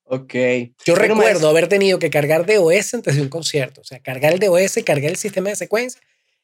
Ok. 0.04 0.34
Yo 0.86 0.96
recuerdo 0.96 1.48
haber 1.48 1.68
tenido 1.68 1.98
que 1.98 2.10
cargar 2.10 2.46
DOS 2.46 2.96
antes 2.96 3.16
de 3.16 3.22
un 3.22 3.30
concierto. 3.30 3.82
O 3.82 3.84
sea, 3.84 4.00
cargar 4.02 4.34
el 4.34 4.40
DOS, 4.40 4.80
cargar 4.86 5.12
el 5.12 5.18
sistema 5.18 5.50
de 5.50 5.56
secuencia 5.56 6.02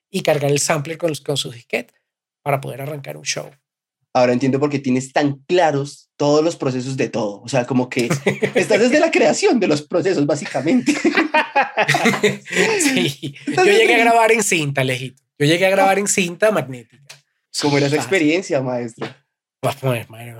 y 0.10 0.21
cargar 0.21 0.51
el 0.51 0.60
sampler 0.60 0.97
con, 0.97 1.13
con 1.15 1.36
su 1.36 1.51
disquete 1.51 1.93
para 2.41 2.62
poder 2.62 2.82
arrancar 2.82 3.17
un 3.17 3.25
show. 3.25 3.49
Ahora 4.13 4.34
entiendo 4.34 4.60
por 4.60 4.69
qué 4.69 4.80
tienes 4.80 5.12
tan 5.12 5.43
claros 5.47 6.10
todos 6.15 6.43
los 6.43 6.56
procesos 6.56 6.97
de 6.97 7.10
todo. 7.10 7.41
O 7.41 7.49
sea, 7.49 7.67
como 7.67 7.89
que 7.89 8.10
estás 8.56 8.80
desde 8.80 8.99
la 8.99 9.12
creación 9.12 9.60
de 9.60 9.67
los 9.67 9.82
procesos, 9.82 10.25
básicamente. 10.25 10.93
sí. 12.80 13.36
Yo 13.47 13.63
llegué 13.63 13.95
a 13.95 13.99
grabar 13.99 14.32
en 14.32 14.43
cinta, 14.43 14.84
lejito. 14.84 15.21
Yo 15.38 15.45
llegué 15.45 15.67
a 15.67 15.69
grabar 15.69 15.99
en 15.99 16.08
cinta 16.08 16.51
magnética. 16.51 17.03
¿Cómo 17.62 17.77
era 17.77 17.88
esa 17.88 17.97
experiencia, 17.97 18.62
maestro? 18.62 19.08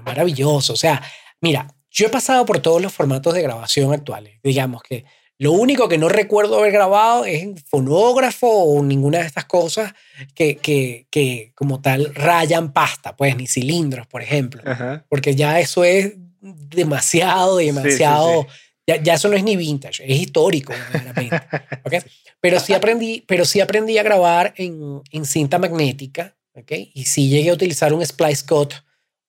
Maravilloso. 0.04 0.74
O 0.74 0.78
sea, 0.78 1.02
mira, 1.42 1.68
yo 1.90 2.08
he 2.08 2.10
pasado 2.10 2.46
por 2.46 2.60
todos 2.60 2.82
los 2.82 2.94
formatos 2.94 3.34
de 3.34 3.42
grabación 3.42 3.94
actuales. 3.94 4.40
Digamos 4.44 4.82
que 4.84 5.06
lo 5.40 5.52
único 5.52 5.88
que 5.88 6.00
no 6.00 6.10
recuerdo 6.10 6.58
haber 6.58 6.72
grabado 6.72 7.26
es 7.26 7.44
en 7.44 7.58
fonógrafo 7.58 8.48
o 8.48 8.84
ninguna 8.84 9.20
de 9.20 9.28
estas 9.28 9.46
cosas 9.46 9.94
que, 10.34 10.58
que, 10.58 11.08
que 11.12 11.52
como 11.54 11.80
tal 11.80 12.14
rayan 12.16 12.74
pasta, 12.74 13.16
pues 13.16 13.36
ni 13.38 13.46
cilindros, 13.46 14.08
por 14.08 14.24
ejemplo. 14.24 14.64
Porque 15.10 15.36
ya 15.36 15.60
eso 15.60 15.84
es 15.84 16.14
demasiado, 16.42 17.58
demasiado... 17.58 18.48
Ya, 18.90 19.04
ya, 19.04 19.16
eso 19.16 19.28
no 19.28 19.36
es 19.36 19.44
ni 19.44 19.58
vintage, 19.58 20.02
es 20.10 20.18
histórico, 20.18 20.72
¿okay? 21.86 22.00
Pero 22.40 22.58
sí 22.62 22.74
aprendí, 22.74 23.22
pero 23.28 23.44
sí 23.44 23.60
aprendí 23.60 23.98
a 23.98 24.04
grabar 24.04 24.54
en, 24.56 25.02
en 25.12 25.26
cinta 25.26 25.60
magnética, 25.60 26.38
¿ok? 26.54 26.72
Y 26.94 27.04
sí 27.04 27.28
llegué 27.28 27.50
a 27.50 27.54
utilizar 27.54 27.92
un 27.94 28.06
splice 28.06 28.46
cut 28.46 28.76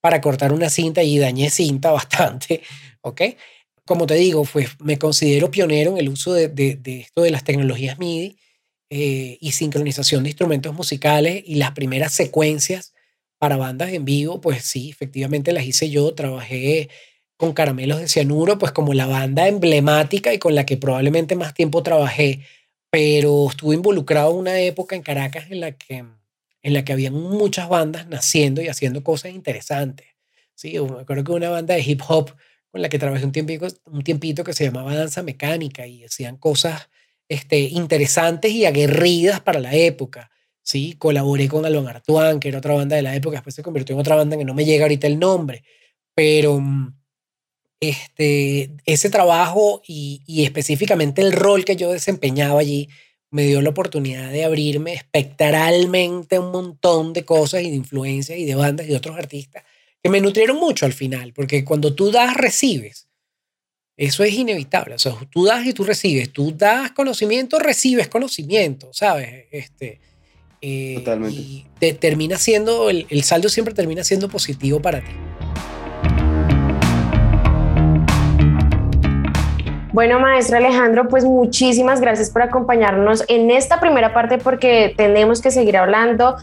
para 0.00 0.20
cortar 0.20 0.52
una 0.52 0.70
cinta 0.70 1.02
y 1.02 1.18
dañé 1.18 1.50
cinta 1.50 1.90
bastante, 1.92 2.62
¿ok? 3.02 3.22
Como 3.84 4.06
te 4.06 4.14
digo, 4.14 4.44
pues 4.44 4.70
me 4.80 4.98
considero 4.98 5.50
pionero 5.50 5.92
en 5.92 5.98
el 5.98 6.08
uso 6.08 6.32
de, 6.34 6.48
de, 6.48 7.00
esto 7.00 7.22
de 7.22 7.30
las 7.30 7.44
tecnologías 7.44 7.98
MIDI 7.98 8.36
eh, 8.90 9.38
y 9.40 9.52
sincronización 9.52 10.24
de 10.24 10.30
instrumentos 10.30 10.74
musicales 10.74 11.42
y 11.46 11.54
las 11.56 11.72
primeras 11.72 12.12
secuencias 12.12 12.92
para 13.38 13.56
bandas 13.56 13.92
en 13.92 14.04
vivo, 14.04 14.40
pues 14.40 14.64
sí, 14.64 14.90
efectivamente 14.90 15.52
las 15.52 15.64
hice 15.64 15.90
yo, 15.90 16.14
trabajé 16.14 16.90
con 17.38 17.52
Caramelos 17.52 18.00
de 18.00 18.08
Cianuro, 18.08 18.58
pues 18.58 18.72
como 18.72 18.94
la 18.94 19.06
banda 19.06 19.46
emblemática 19.46 20.34
y 20.34 20.38
con 20.38 20.54
la 20.54 20.66
que 20.66 20.76
probablemente 20.76 21.36
más 21.36 21.54
tiempo 21.54 21.82
trabajé, 21.82 22.40
pero 22.90 23.48
estuve 23.48 23.76
involucrado 23.76 24.32
en 24.32 24.38
una 24.38 24.60
época 24.60 24.96
en 24.96 25.02
Caracas 25.02 25.50
en 25.50 25.60
la 25.60 25.72
que 25.72 26.04
en 26.68 26.74
la 26.74 26.84
que 26.84 26.92
había 26.92 27.10
muchas 27.10 27.68
bandas 27.68 28.06
naciendo 28.08 28.62
y 28.62 28.68
haciendo 28.68 29.02
cosas 29.02 29.32
interesantes. 29.32 30.06
Sí, 30.54 30.78
me 30.78 31.00
acuerdo 31.00 31.24
que 31.24 31.32
una 31.32 31.48
banda 31.48 31.74
de 31.74 31.80
hip 31.80 32.02
hop 32.06 32.34
con 32.70 32.82
la 32.82 32.90
que 32.90 32.98
trabajé 32.98 33.24
un 33.24 33.32
tiempito, 33.32 33.66
un 33.86 34.02
que 34.44 34.52
se 34.52 34.64
llamaba 34.64 34.94
Danza 34.94 35.22
Mecánica 35.22 35.86
y 35.86 36.04
hacían 36.04 36.36
cosas 36.36 36.90
este, 37.28 37.60
interesantes 37.60 38.52
y 38.52 38.66
aguerridas 38.66 39.40
para 39.40 39.60
la 39.60 39.74
época. 39.74 40.30
Sí, 40.62 40.94
colaboré 40.98 41.48
con 41.48 41.64
Alon 41.64 41.88
Artuán, 41.88 42.38
que 42.38 42.48
era 42.48 42.58
otra 42.58 42.74
banda 42.74 42.96
de 42.96 43.02
la 43.02 43.16
época, 43.16 43.36
después 43.36 43.54
se 43.54 43.62
convirtió 43.62 43.94
en 43.94 44.00
otra 44.00 44.16
banda 44.16 44.36
que 44.36 44.44
no 44.44 44.52
me 44.52 44.66
llega 44.66 44.84
ahorita 44.84 45.06
el 45.06 45.18
nombre, 45.18 45.64
pero 46.14 46.60
mm, 46.60 46.94
este, 47.80 48.72
ese 48.84 49.08
trabajo 49.08 49.80
y 49.86 50.44
específicamente 50.44 51.22
el 51.22 51.32
rol 51.32 51.64
que 51.64 51.76
yo 51.76 51.90
desempeñaba 51.92 52.60
allí 52.60 52.90
me 53.30 53.44
dio 53.44 53.60
la 53.60 53.70
oportunidad 53.70 54.30
de 54.30 54.44
abrirme 54.44 54.94
espectralmente 54.94 56.38
un 56.38 56.50
montón 56.50 57.12
de 57.12 57.24
cosas 57.24 57.62
y 57.62 57.70
de 57.70 57.76
influencias 57.76 58.38
y 58.38 58.44
de 58.44 58.54
bandas 58.54 58.86
y 58.86 58.90
de 58.90 58.96
otros 58.96 59.16
artistas 59.16 59.64
que 60.02 60.08
me 60.08 60.20
nutrieron 60.20 60.56
mucho 60.58 60.86
al 60.86 60.92
final, 60.92 61.32
porque 61.32 61.64
cuando 61.64 61.94
tú 61.94 62.10
das, 62.10 62.34
recibes. 62.34 63.08
Eso 63.96 64.22
es 64.22 64.32
inevitable. 64.32 64.94
O 64.94 64.98
sea, 64.98 65.16
tú 65.28 65.44
das 65.44 65.66
y 65.66 65.72
tú 65.72 65.82
recibes. 65.82 66.32
Tú 66.32 66.56
das 66.56 66.92
conocimiento, 66.92 67.58
recibes 67.58 68.06
conocimiento, 68.06 68.92
¿sabes? 68.92 69.46
Este, 69.50 70.00
eh, 70.60 70.94
Totalmente. 70.98 71.36
Y 71.36 71.66
te 71.80 71.94
termina 71.94 72.38
siendo, 72.38 72.90
el, 72.90 73.06
el 73.10 73.24
saldo 73.24 73.48
siempre 73.48 73.74
termina 73.74 74.04
siendo 74.04 74.28
positivo 74.28 74.80
para 74.80 75.00
ti. 75.00 75.10
Bueno, 79.98 80.20
maestro 80.20 80.58
Alejandro, 80.58 81.08
pues 81.08 81.24
muchísimas 81.24 82.00
gracias 82.00 82.30
por 82.30 82.42
acompañarnos 82.42 83.24
en 83.26 83.50
esta 83.50 83.80
primera 83.80 84.14
parte 84.14 84.38
porque 84.38 84.94
tenemos 84.96 85.42
que 85.42 85.50
seguir 85.50 85.76
hablando, 85.76 86.36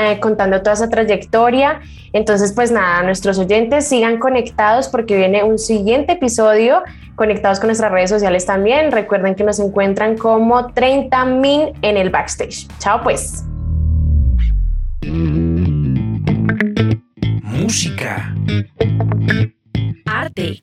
eh, 0.00 0.18
contando 0.18 0.62
toda 0.62 0.72
esa 0.72 0.88
trayectoria. 0.88 1.82
Entonces, 2.14 2.54
pues 2.54 2.72
nada, 2.72 3.02
nuestros 3.02 3.38
oyentes 3.38 3.86
sigan 3.86 4.18
conectados 4.18 4.88
porque 4.88 5.14
viene 5.14 5.44
un 5.44 5.58
siguiente 5.58 6.12
episodio 6.12 6.84
conectados 7.14 7.60
con 7.60 7.66
nuestras 7.66 7.92
redes 7.92 8.08
sociales 8.08 8.46
también. 8.46 8.90
Recuerden 8.90 9.34
que 9.34 9.44
nos 9.44 9.58
encuentran 9.58 10.16
como 10.16 10.72
30 10.72 11.22
min 11.26 11.74
en 11.82 11.98
el 11.98 12.08
backstage. 12.08 12.66
Chao 12.78 13.02
pues. 13.02 13.44
Música. 17.42 18.34
Arte 20.06 20.62